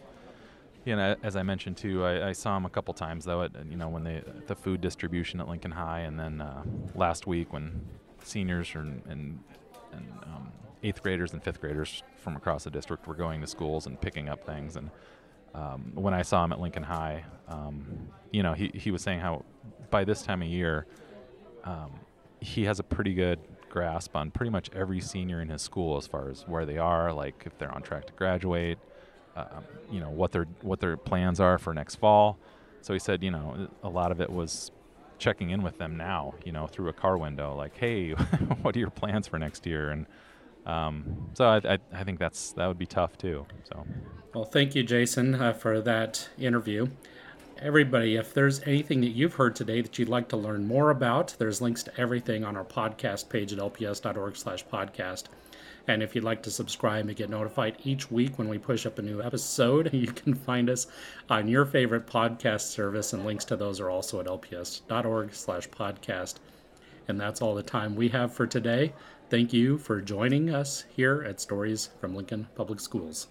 you 0.87 0.97
know, 0.97 1.15
as 1.23 1.37
I 1.37 1.43
mentioned 1.43 1.77
too, 1.77 2.05
I, 2.05 2.29
I 2.31 2.33
saw 2.33 2.57
him 2.57 2.65
a 2.65 2.71
couple 2.71 2.95
times 2.95 3.27
though. 3.27 3.43
At 3.43 3.53
you 3.69 3.77
know 3.77 3.89
when 3.89 4.05
they 4.05 4.23
the 4.47 4.57
food 4.57 4.81
distribution 4.81 5.39
at 5.41 5.49
Lincoln 5.49 5.71
High, 5.71 6.01
and 6.01 6.19
then 6.19 6.41
uh, 6.41 6.63
last 6.95 7.27
week 7.27 7.53
when 7.53 7.79
seniors 8.23 8.71
and 8.75 9.03
and, 9.07 9.39
and 9.93 10.07
um, 10.25 10.51
eighth 10.83 11.03
graders 11.03 11.35
and 11.35 11.43
fifth 11.43 11.61
graders 11.61 12.03
from 12.17 12.37
across 12.37 12.65
the 12.65 12.71
district 12.71 13.07
were 13.07 13.15
going 13.15 13.43
to 13.43 13.47
schools 13.47 13.87
and 13.87 14.01
picking 14.01 14.31
up 14.31 14.47
things. 14.47 14.77
And 14.77 14.91
um, 15.55 15.93
when 15.95 16.15
I 16.15 16.23
saw 16.23 16.43
him 16.43 16.53
at 16.53 16.61
Lincoln 16.61 16.85
High, 16.85 17.25
um, 17.49 18.09
you 18.31 18.43
know, 18.43 18.55
he 18.55 18.71
he 18.73 18.91
was 18.91 19.03
saying 19.03 19.21
how 19.21 19.45
by 19.91 20.05
this 20.05 20.23
time 20.23 20.41
of 20.41 20.49
year. 20.49 20.87
Um, 21.65 21.91
he 22.43 22.65
has 22.65 22.79
a 22.79 22.83
pretty 22.83 23.13
good 23.13 23.39
grasp 23.71 24.15
on 24.15 24.31
pretty 24.31 24.51
much 24.51 24.71
every 24.75 25.01
senior 25.01 25.41
in 25.41 25.49
his 25.49 25.63
school 25.63 25.97
as 25.97 26.07
far 26.07 26.29
as 26.29 26.43
where 26.47 26.67
they 26.67 26.79
are, 26.79 27.13
like 27.13 27.45
if 27.47 27.57
they're 27.59 27.73
on 27.73 27.83
track 27.83 28.07
to 28.07 28.13
graduate, 28.13 28.79
uh, 29.37 29.47
you 29.91 30.01
know 30.01 30.11
what 30.11 30.33
their 30.33 30.47
what 30.63 30.81
their 30.81 30.97
plans 30.97 31.41
are 31.41 31.59
for 31.59 31.73
next 31.73 31.97
fall. 31.97 32.39
So 32.83 32.93
he 32.93 32.99
said, 32.99 33.23
you 33.23 33.31
know, 33.31 33.69
a 33.83 33.89
lot 33.89 34.11
of 34.11 34.21
it 34.21 34.31
was 34.31 34.73
checking 35.19 35.51
in 35.51 35.63
with 35.63 35.79
them 35.79 35.97
now, 35.97 36.35
you 36.45 36.53
know, 36.53 36.67
through 36.67 36.89
a 36.89 36.93
car 36.93 37.19
window, 37.19 37.55
like, 37.55 37.77
hey, 37.77 38.11
what 38.63 38.75
are 38.75 38.79
your 38.79 38.91
plans 38.91 39.29
for 39.29 39.39
next 39.39 39.67
year? 39.67 39.91
And 39.91 40.07
um, 40.67 41.31
so 41.35 41.47
I, 41.47 41.75
I, 41.75 41.79
I, 41.93 42.05
think 42.05 42.19
that's 42.19 42.53
that 42.53 42.67
would 42.67 42.79
be 42.79 42.87
tough 42.87 43.17
too. 43.19 43.47
So, 43.65 43.87
well, 44.35 44.45
thank 44.45 44.75
you, 44.75 44.83
Jason, 44.83 45.35
uh, 45.35 45.53
for 45.53 45.81
that 45.81 46.29
interview 46.39 46.89
everybody, 47.63 48.17
if 48.17 48.33
there's 48.33 48.63
anything 48.63 49.01
that 49.03 49.11
you've 49.11 49.35
heard 49.35 49.55
today 49.55 49.81
that 49.83 49.99
you'd 49.99 50.09
like 50.09 50.29
to 50.29 50.37
learn 50.37 50.67
more 50.67 50.91
about, 50.91 51.35
there's 51.39 51.61
links 51.61 51.83
to 51.83 52.01
everything 52.01 52.45
on 52.45 52.57
our 52.57 52.65
podcast 52.65 53.29
page 53.29 53.53
at 53.53 53.59
lps.org 53.59 54.37
slash 54.37 54.65
podcast. 54.67 55.25
And 55.87 56.03
if 56.03 56.15
you'd 56.15 56.25
like 56.25 56.43
to 56.45 56.51
subscribe 56.51 57.07
and 57.07 57.17
get 57.17 57.31
notified 57.31 57.77
each 57.85 58.11
week 58.11 58.39
when 58.39 58.49
we 58.49 58.59
push 58.59 58.87
up 58.87 58.99
a 58.99 59.03
new 59.03 59.23
episode, 59.23 59.91
you 59.95 60.07
can 60.07 60.35
find 60.35 60.71
us 60.71 60.87
on 61.29 61.49
your 61.49 61.65
favorite 61.65 62.07
podcast 62.07 62.63
service, 62.63 63.13
and 63.13 63.25
links 63.25 63.45
to 63.47 63.57
those 63.57 63.81
are 63.81 63.91
also 63.91 64.21
at 64.21 64.27
lps.org 64.27 65.35
slash 65.35 65.69
podcast. 65.69 66.37
And 67.09 67.21
that's 67.21 67.43
all 67.43 67.55
the 67.55 67.63
time 67.63 67.97
we 67.97 68.09
have 68.09 68.33
for 68.33 68.47
today. 68.47 68.93
Thank 69.29 69.53
you 69.53 69.79
for 69.79 70.01
joining 70.01 70.55
us 70.55 70.85
here 70.95 71.25
at 71.27 71.41
Stories 71.41 71.91
from 72.01 72.15
Lincoln 72.15 72.49
Public 72.55 72.81
Schools. 72.81 73.29